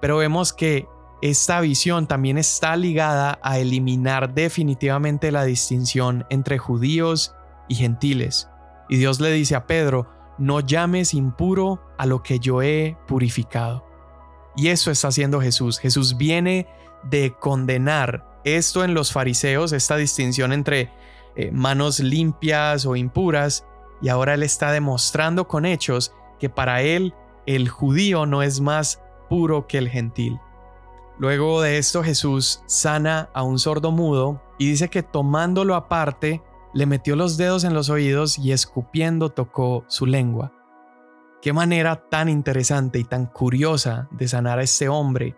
Pero 0.00 0.16
vemos 0.16 0.52
que 0.52 0.88
esta 1.22 1.60
visión 1.60 2.06
también 2.06 2.38
está 2.38 2.76
ligada 2.76 3.38
a 3.42 3.58
eliminar 3.58 4.32
definitivamente 4.32 5.30
la 5.30 5.44
distinción 5.44 6.24
entre 6.30 6.58
judíos 6.58 7.34
y 7.68 7.74
gentiles. 7.74 8.48
Y 8.88 8.96
Dios 8.96 9.20
le 9.20 9.30
dice 9.30 9.54
a 9.54 9.66
Pedro, 9.66 10.08
no 10.38 10.60
llames 10.60 11.12
impuro 11.12 11.80
a 11.98 12.06
lo 12.06 12.22
que 12.22 12.38
yo 12.38 12.62
he 12.62 12.96
purificado. 13.06 13.86
Y 14.56 14.68
eso 14.68 14.90
está 14.90 15.08
haciendo 15.08 15.40
Jesús. 15.40 15.78
Jesús 15.78 16.16
viene 16.16 16.66
de 17.04 17.34
condenar 17.38 18.40
esto 18.44 18.82
en 18.82 18.94
los 18.94 19.12
fariseos, 19.12 19.72
esta 19.72 19.96
distinción 19.96 20.52
entre 20.52 20.90
eh, 21.36 21.50
manos 21.52 22.00
limpias 22.00 22.86
o 22.86 22.96
impuras, 22.96 23.66
y 24.02 24.08
ahora 24.08 24.34
él 24.34 24.42
está 24.42 24.72
demostrando 24.72 25.46
con 25.46 25.66
hechos 25.66 26.14
que 26.38 26.48
para 26.48 26.80
él 26.80 27.14
el 27.46 27.68
judío 27.68 28.26
no 28.26 28.42
es 28.42 28.60
más 28.60 29.02
puro 29.28 29.66
que 29.66 29.78
el 29.78 29.88
gentil. 29.88 30.38
Luego 31.18 31.60
de 31.60 31.78
esto 31.78 32.02
Jesús 32.02 32.62
sana 32.66 33.28
a 33.34 33.42
un 33.42 33.58
sordo 33.58 33.92
mudo 33.92 34.42
y 34.58 34.70
dice 34.70 34.88
que 34.88 35.02
tomándolo 35.02 35.74
aparte, 35.74 36.42
le 36.72 36.86
metió 36.86 37.16
los 37.16 37.36
dedos 37.36 37.64
en 37.64 37.74
los 37.74 37.90
oídos 37.90 38.38
y 38.38 38.52
escupiendo 38.52 39.30
tocó 39.30 39.84
su 39.88 40.06
lengua. 40.06 40.52
Qué 41.42 41.52
manera 41.52 42.08
tan 42.08 42.28
interesante 42.28 42.98
y 42.98 43.04
tan 43.04 43.26
curiosa 43.26 44.08
de 44.10 44.28
sanar 44.28 44.58
a 44.58 44.62
este 44.62 44.88
hombre. 44.88 45.36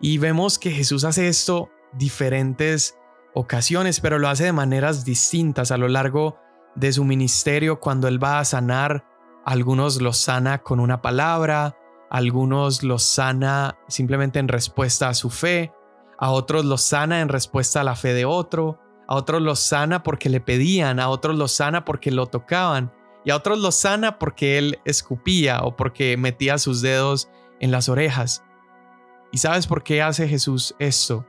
Y 0.00 0.18
vemos 0.18 0.58
que 0.58 0.70
Jesús 0.70 1.04
hace 1.04 1.28
esto 1.28 1.70
diferentes 1.92 2.98
ocasiones, 3.34 4.00
pero 4.00 4.18
lo 4.18 4.28
hace 4.28 4.44
de 4.44 4.52
maneras 4.52 5.04
distintas 5.04 5.70
a 5.70 5.76
lo 5.76 5.88
largo 5.88 6.38
de 6.74 6.92
su 6.92 7.04
ministerio 7.04 7.80
cuando 7.80 8.08
él 8.08 8.22
va 8.22 8.38
a 8.38 8.44
sanar. 8.44 9.04
Algunos 9.44 10.00
los 10.02 10.18
sana 10.18 10.58
con 10.58 10.80
una 10.80 11.00
palabra, 11.00 11.76
algunos 12.10 12.82
los 12.82 13.02
sana 13.02 13.78
simplemente 13.88 14.38
en 14.38 14.48
respuesta 14.48 15.08
a 15.08 15.14
su 15.14 15.30
fe, 15.30 15.72
a 16.18 16.30
otros 16.30 16.64
los 16.64 16.82
sana 16.82 17.20
en 17.20 17.28
respuesta 17.28 17.80
a 17.80 17.84
la 17.84 17.96
fe 17.96 18.12
de 18.12 18.26
otro, 18.26 18.78
a 19.08 19.14
otros 19.14 19.40
los 19.40 19.60
sana 19.60 20.02
porque 20.02 20.28
le 20.28 20.40
pedían, 20.40 21.00
a 21.00 21.08
otros 21.08 21.36
los 21.36 21.52
sana 21.52 21.84
porque 21.84 22.10
lo 22.10 22.26
tocaban, 22.26 22.92
y 23.24 23.30
a 23.30 23.36
otros 23.36 23.58
los 23.58 23.76
sana 23.76 24.18
porque 24.18 24.58
él 24.58 24.78
escupía 24.84 25.60
o 25.62 25.76
porque 25.76 26.16
metía 26.16 26.58
sus 26.58 26.82
dedos 26.82 27.28
en 27.60 27.70
las 27.70 27.88
orejas. 27.88 28.44
¿Y 29.32 29.38
sabes 29.38 29.66
por 29.66 29.82
qué 29.82 30.02
hace 30.02 30.28
Jesús 30.28 30.74
esto? 30.78 31.26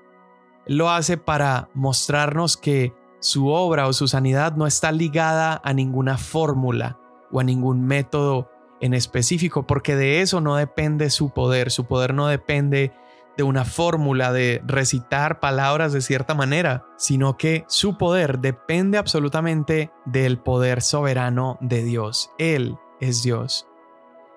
Él 0.65 0.77
lo 0.77 0.89
hace 0.89 1.17
para 1.17 1.69
mostrarnos 1.73 2.57
que 2.57 2.93
su 3.19 3.47
obra 3.49 3.87
o 3.87 3.93
su 3.93 4.07
sanidad 4.07 4.55
no 4.55 4.67
está 4.67 4.91
ligada 4.91 5.61
a 5.63 5.73
ninguna 5.73 6.17
fórmula 6.17 6.97
o 7.31 7.39
a 7.39 7.43
ningún 7.43 7.83
método 7.85 8.49
en 8.79 8.93
específico, 8.93 9.67
porque 9.67 9.95
de 9.95 10.21
eso 10.21 10.41
no 10.41 10.55
depende 10.55 11.09
su 11.09 11.29
poder, 11.29 11.71
su 11.71 11.85
poder 11.85 12.13
no 12.13 12.27
depende 12.27 12.91
de 13.37 13.43
una 13.43 13.63
fórmula 13.63 14.33
de 14.33 14.61
recitar 14.65 15.39
palabras 15.39 15.93
de 15.93 16.01
cierta 16.01 16.33
manera, 16.33 16.85
sino 16.97 17.37
que 17.37 17.63
su 17.67 17.97
poder 17.97 18.39
depende 18.39 18.97
absolutamente 18.97 19.91
del 20.05 20.39
poder 20.39 20.81
soberano 20.81 21.57
de 21.61 21.83
Dios. 21.83 22.31
Él 22.37 22.77
es 22.99 23.23
Dios. 23.23 23.67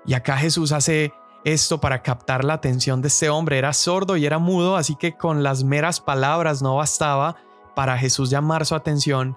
Y 0.07 0.15
acá 0.15 0.37
Jesús 0.37 0.73
hace 0.73 1.13
esto 1.45 1.81
para 1.81 2.03
captar 2.03 2.45
la 2.45 2.55
atención 2.55 3.03
de 3.03 3.09
este 3.09 3.31
hombre. 3.31 3.59
Era 3.59 3.73
sordo 3.73 4.17
y 4.17 4.27
era 4.27 4.39
mudo, 4.39 4.77
así 4.77 4.97
que 4.97 5.17
con 5.17 5.43
las 5.43 5.65
meras 5.65 6.01
palabras 6.01 6.63
no 6.63 6.77
bastaba 6.77 7.37
para 7.75 7.99
Jesús 7.99 8.31
llamar 8.31 8.65
su 8.67 8.75
atención. 8.75 9.37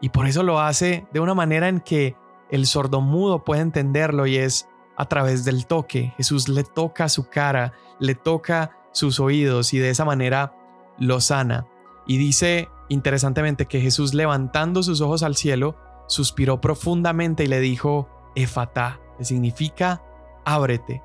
Y 0.00 0.08
por 0.08 0.26
eso 0.26 0.42
lo 0.42 0.60
hace 0.60 1.06
de 1.12 1.20
una 1.20 1.34
manera 1.34 1.68
en 1.68 1.80
que 1.80 2.16
el 2.52 2.66
sordomudo 2.66 3.42
puede 3.42 3.62
entenderlo 3.62 4.26
y 4.26 4.36
es 4.36 4.68
a 4.96 5.06
través 5.06 5.44
del 5.44 5.66
toque. 5.66 6.14
Jesús 6.16 6.48
le 6.48 6.62
toca 6.62 7.08
su 7.08 7.28
cara, 7.28 7.72
le 7.98 8.14
toca 8.14 8.76
sus 8.92 9.18
oídos 9.18 9.74
y 9.74 9.78
de 9.78 9.90
esa 9.90 10.04
manera 10.04 10.54
lo 10.98 11.20
sana. 11.20 11.66
Y 12.06 12.18
dice 12.18 12.68
interesantemente 12.92 13.66
que 13.66 13.80
Jesús 13.80 14.14
levantando 14.14 14.82
sus 14.82 15.00
ojos 15.00 15.22
al 15.22 15.34
cielo, 15.34 15.76
suspiró 16.08 16.60
profundamente 16.60 17.44
y 17.44 17.46
le 17.46 17.60
dijo, 17.60 18.08
Efatá, 18.34 19.00
que 19.16 19.24
significa 19.24 20.02
ábrete. 20.44 21.02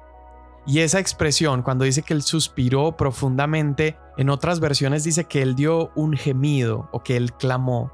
Y 0.66 0.80
esa 0.80 1.00
expresión, 1.00 1.62
cuando 1.62 1.86
dice 1.86 2.04
que 2.04 2.14
él 2.14 2.24
suspiró 2.24 2.98
profundamente, 2.98 3.98
en 4.18 4.30
otras 4.30 4.60
versiones 4.60 5.06
dice 5.06 5.24
que 5.24 5.42
él 5.42 5.56
dio 5.56 5.92
un 5.96 6.18
gemido 6.18 6.90
o 6.92 7.04
que 7.04 7.16
él 7.16 7.32
clamó. 7.34 7.92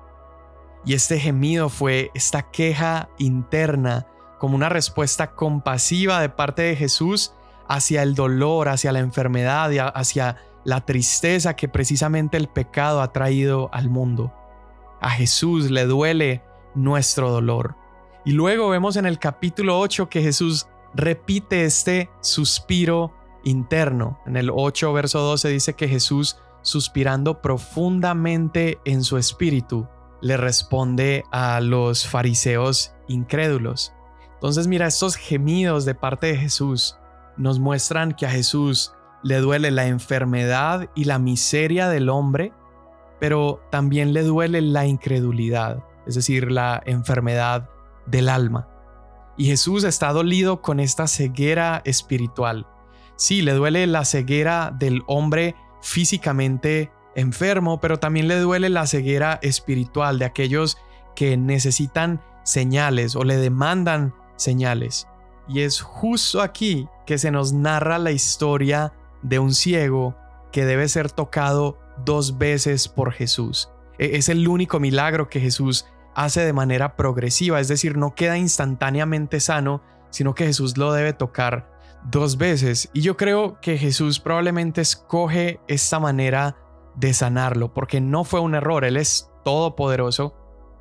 Y 0.86 0.93
este 0.93 1.19
gemido 1.19 1.69
fue 1.69 2.12
esta 2.13 2.52
queja 2.52 3.10
interna 3.17 4.06
como 4.38 4.56
una 4.56 4.69
respuesta 4.69 5.32
compasiva 5.36 6.19
de 6.19 6.30
parte 6.30 6.63
de 6.63 6.76
Jesús 6.76 7.34
hacia 7.67 8.04
el 8.04 8.15
dolor, 8.15 8.67
hacia 8.67 8.91
la 8.91 9.00
enfermedad, 9.00 9.72
hacia 9.96 10.38
la 10.65 10.82
tristeza 10.86 11.56
que 11.56 11.67
precisamente 11.67 12.38
el 12.38 12.48
pecado 12.48 13.02
ha 13.02 13.13
traído 13.13 13.69
al 13.74 13.89
mundo. 13.89 14.34
A 15.00 15.10
Jesús 15.12 15.72
le 15.72 15.86
duele 15.86 16.43
nuestro 16.76 17.32
dolor. 17.32 17.76
Y 18.26 18.32
luego 18.32 18.69
vemos 18.69 18.96
en 18.96 19.06
el 19.06 19.19
capítulo 19.19 19.80
8 19.80 20.10
que 20.10 20.22
Jesús 20.22 20.67
repite 20.93 21.65
este 21.65 22.10
suspiro 22.22 23.13
interno. 23.43 24.19
En 24.26 24.38
el 24.38 24.50
8 24.54 24.93
verso 24.93 25.19
12 25.19 25.50
dice 25.50 25.74
que 25.74 25.88
Jesús, 25.88 26.38
suspirando 26.62 27.41
profundamente 27.41 28.80
en 28.86 29.04
su 29.04 29.17
espíritu, 29.17 29.88
le 30.23 30.38
responde 30.38 31.25
a 31.31 31.59
los 31.59 32.07
fariseos 32.07 32.93
incrédulos. 33.09 33.93
Entonces 34.36 34.67
mira, 34.67 34.88
estos 34.88 35.17
gemidos 35.17 35.83
de 35.83 35.95
parte 35.95 36.27
de 36.27 36.38
Jesús 36.38 36.97
nos 37.36 37.59
muestran 37.59 38.13
que 38.13 38.25
a 38.25 38.29
Jesús 38.31 38.93
le 39.21 39.39
duele 39.39 39.69
la 39.69 39.86
enfermedad 39.88 40.89
y 40.95 41.03
la 41.03 41.19
miseria 41.19 41.89
del 41.89 42.07
hombre, 42.07 42.53
pero 43.19 43.62
también 43.69 44.13
le 44.13 44.23
duele 44.23 44.62
la 44.62 44.86
incredulidad, 44.86 45.83
es 46.07 46.15
decir, 46.15 46.49
la 46.51 46.81
enfermedad 46.86 47.69
del 48.05 48.29
alma. 48.29 48.69
Y 49.38 49.47
Jesús 49.47 49.83
está 49.83 50.13
dolido 50.13 50.62
con 50.62 50.79
esta 50.79 51.07
ceguera 51.07 51.81
espiritual. 51.83 52.65
Sí, 53.17 53.41
le 53.41 53.51
duele 53.51 53.88
la 53.88 54.05
ceguera 54.05 54.73
del 54.77 55.03
hombre 55.07 55.55
físicamente 55.81 56.92
enfermo, 57.15 57.80
pero 57.80 57.99
también 57.99 58.28
le 58.28 58.39
duele 58.39 58.69
la 58.69 58.88
ceguera 58.88 59.39
espiritual 59.41 60.19
de 60.19 60.26
aquellos 60.26 60.78
que 61.15 61.38
necesitan 61.38 62.21
señales 62.43 63.15
o 63.15 63.23
le 63.23 63.38
demandan 63.38 64.13
señales. 64.36 65.08
Y 65.47 65.62
es 65.62 65.82
justo 65.82 66.41
aquí 66.41 66.88
que 67.06 67.17
se 67.17 67.32
nos 67.32 67.54
narra 67.54 67.97
la 67.97 68.12
historia 68.12 68.93
de 69.21 69.39
un 69.39 69.54
ciego 69.54 70.15
que 70.52 70.65
debe 70.65 70.88
ser 70.88 71.12
tocado 71.12 71.78
dos 72.06 72.38
veces 72.38 72.88
por 72.88 73.12
Jesús. 73.12 73.69
E, 73.97 74.17
es 74.17 74.30
el 74.30 74.47
único 74.47 74.80
milagro 74.80 75.30
que 75.30 75.39
Jesús 75.39 75.86
hace 76.15 76.41
de 76.41 76.54
manera 76.54 76.95
progresiva, 76.95 77.60
es 77.60 77.67
decir, 77.67 77.97
no 77.97 78.13
queda 78.15 78.38
instantáneamente 78.38 79.39
sano, 79.39 79.82
sino 80.12 80.36
que 80.36 80.45
Jesús 80.45 80.78
lo 80.78 80.93
debe 80.93 81.13
tocar 81.13 81.71
dos 82.10 82.38
veces. 82.38 82.89
Y 82.93 83.02
yo 83.02 83.17
creo 83.17 83.60
que 83.62 83.78
Jesús 83.78 84.19
probablemente 84.19 84.82
escoge 84.82 85.60
esta 85.67 85.99
manera 85.99 86.56
de 86.95 87.13
sanarlo, 87.13 87.73
porque 87.73 88.01
no 88.01 88.23
fue 88.23 88.39
un 88.39 88.56
error, 88.56 88.86
Él 88.86 88.97
es 88.97 89.32
todopoderoso, 89.43 90.36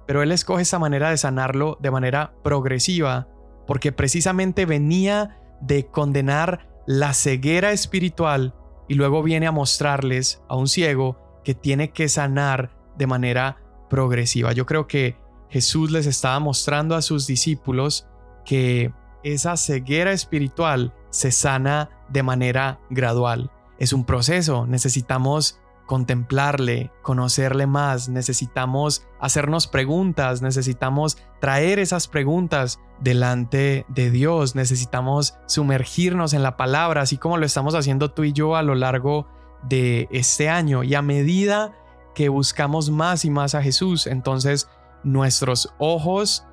pero 0.07 0.22
Él 0.22 0.33
escoge 0.33 0.62
esa 0.62 0.79
manera 0.79 1.11
de 1.11 1.16
sanarlo 1.16 1.79
de 1.81 1.90
manera 1.90 2.35
progresiva, 2.42 3.29
porque 3.66 3.92
precisamente 3.92 4.66
venía 4.66 5.38
de 5.61 5.87
condenar 5.87 6.68
la 6.87 7.14
ceguera 7.14 7.72
espiritual 7.72 8.55
y 8.88 8.94
luego 8.94 9.22
viene 9.22 9.46
a 9.46 9.53
mostrarles 9.53 10.42
a 10.48 10.57
un 10.57 10.68
ciego 10.68 11.18
que 11.44 11.55
tiene 11.55 11.92
que 11.92 12.09
sanar 12.09 12.77
de 12.96 13.07
manera 13.07 13.59
progresiva. 13.88 14.53
Yo 14.53 14.66
creo 14.66 14.87
que 14.87 15.16
Jesús 15.48 15.90
les 15.90 16.07
estaba 16.07 16.38
mostrando 16.40 16.96
a 16.96 17.03
sus 17.03 17.27
discípulos 17.27 18.09
que 18.44 18.92
esa 19.22 19.57
ceguera 19.57 20.12
espiritual 20.12 20.94
se 21.11 21.31
sana 21.31 21.90
de 22.09 22.22
manera 22.22 22.81
gradual. 22.90 23.51
Es 23.79 23.92
un 23.92 24.05
proceso, 24.05 24.66
necesitamos 24.66 25.61
contemplarle, 25.92 26.90
conocerle 27.02 27.66
más, 27.66 28.09
necesitamos 28.09 29.07
hacernos 29.20 29.66
preguntas, 29.66 30.40
necesitamos 30.40 31.18
traer 31.38 31.78
esas 31.78 32.09
preguntas 32.09 32.81
delante 32.98 33.85
de 33.88 34.11
Dios, 34.11 34.55
necesitamos 34.55 35.35
sumergirnos 35.44 36.33
en 36.33 36.42
la 36.42 36.57
palabra, 36.57 37.02
así 37.02 37.18
como 37.18 37.37
lo 37.37 37.44
estamos 37.44 37.74
haciendo 37.74 38.11
tú 38.11 38.24
y 38.24 38.33
yo 38.33 38.57
a 38.57 38.62
lo 38.62 38.74
largo 38.74 39.26
de 39.64 40.09
este 40.11 40.48
año. 40.48 40.83
Y 40.83 40.94
a 40.94 41.02
medida 41.02 41.74
que 42.14 42.31
buscamos 42.31 42.88
más 42.88 43.26
y 43.26 43.31
más 43.31 43.55
a 43.55 43.61
Jesús, 43.61 44.07
entonces 44.07 44.70
nuestros 45.05 45.74
ojos 45.76 46.46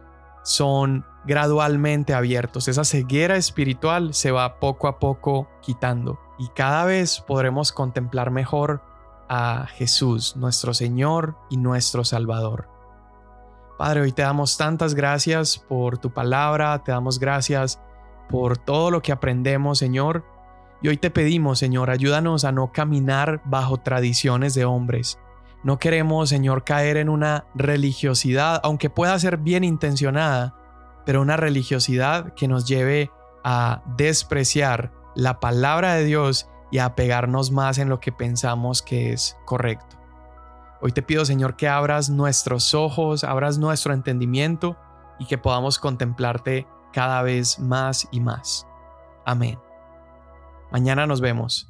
son 0.44 1.06
gradualmente 1.24 2.14
abiertos. 2.14 2.68
Esa 2.68 2.84
ceguera 2.84 3.38
espiritual 3.38 4.14
se 4.14 4.32
va 4.32 4.60
poco 4.60 4.90
a 4.90 5.00
poco 5.00 5.48
quitando 5.62 6.20
y 6.38 6.50
cada 6.50 6.84
vez 6.84 7.22
podremos 7.22 7.72
contemplar 7.72 8.32
mejor 8.32 8.89
a 9.30 9.68
Jesús, 9.68 10.36
nuestro 10.36 10.74
Señor 10.74 11.38
y 11.50 11.58
nuestro 11.58 12.04
Salvador. 12.04 12.68
Padre, 13.78 14.02
hoy 14.02 14.12
te 14.12 14.24
damos 14.24 14.58
tantas 14.58 14.96
gracias 14.96 15.58
por 15.58 15.98
tu 16.00 16.12
palabra, 16.12 16.84
te 16.84 16.92
damos 16.92 17.20
gracias 17.20 17.80
por 18.28 18.58
todo 18.58 18.92
lo 18.92 19.02
que 19.02 19.12
aprendemos, 19.12 19.78
Señor. 19.78 20.26
Y 20.82 20.90
hoy 20.90 20.98
te 20.98 21.12
pedimos, 21.12 21.60
Señor, 21.60 21.90
ayúdanos 21.90 22.44
a 22.44 22.52
no 22.52 22.72
caminar 22.72 23.42
bajo 23.46 23.78
tradiciones 23.78 24.54
de 24.54 24.66
hombres. 24.66 25.20
No 25.64 25.78
queremos, 25.78 26.30
Señor, 26.30 26.64
caer 26.64 26.98
en 26.98 27.10
una 27.10 27.46
religiosidad, 27.54 28.62
aunque 28.64 28.90
pueda 28.90 29.18
ser 29.20 29.38
bien 29.38 29.64
intencionada, 29.64 30.56
pero 31.06 31.22
una 31.22 31.38
religiosidad 31.38 32.34
que 32.34 32.48
nos 32.48 32.66
lleve 32.66 33.12
a 33.44 33.82
despreciar 33.98 34.92
la 35.16 35.40
palabra 35.40 35.96
de 35.96 36.06
Dios 36.06 36.50
y 36.72 36.80
a 36.80 36.96
pegarnos 36.96 37.52
más 37.52 37.78
en 37.78 37.90
lo 37.90 38.00
que 38.00 38.12
pensamos 38.12 38.82
que 38.82 39.14
es 39.14 39.38
correcto. 39.46 39.98
Hoy 40.82 40.92
te 40.92 41.02
pido, 41.02 41.26
Señor, 41.26 41.56
que 41.56 41.68
abras 41.68 42.10
nuestros 42.10 42.74
ojos, 42.74 43.24
abras 43.24 43.58
nuestro 43.58 43.94
entendimiento 43.94 44.78
y 45.20 45.26
que 45.26 45.38
podamos 45.38 45.78
contemplarte 45.78 46.68
cada 46.94 47.22
vez 47.22 47.60
más 47.60 48.08
y 48.12 48.20
más. 48.20 48.66
Amén. 49.26 49.60
Mañana 50.72 51.06
nos 51.06 51.20
vemos. 51.20 51.68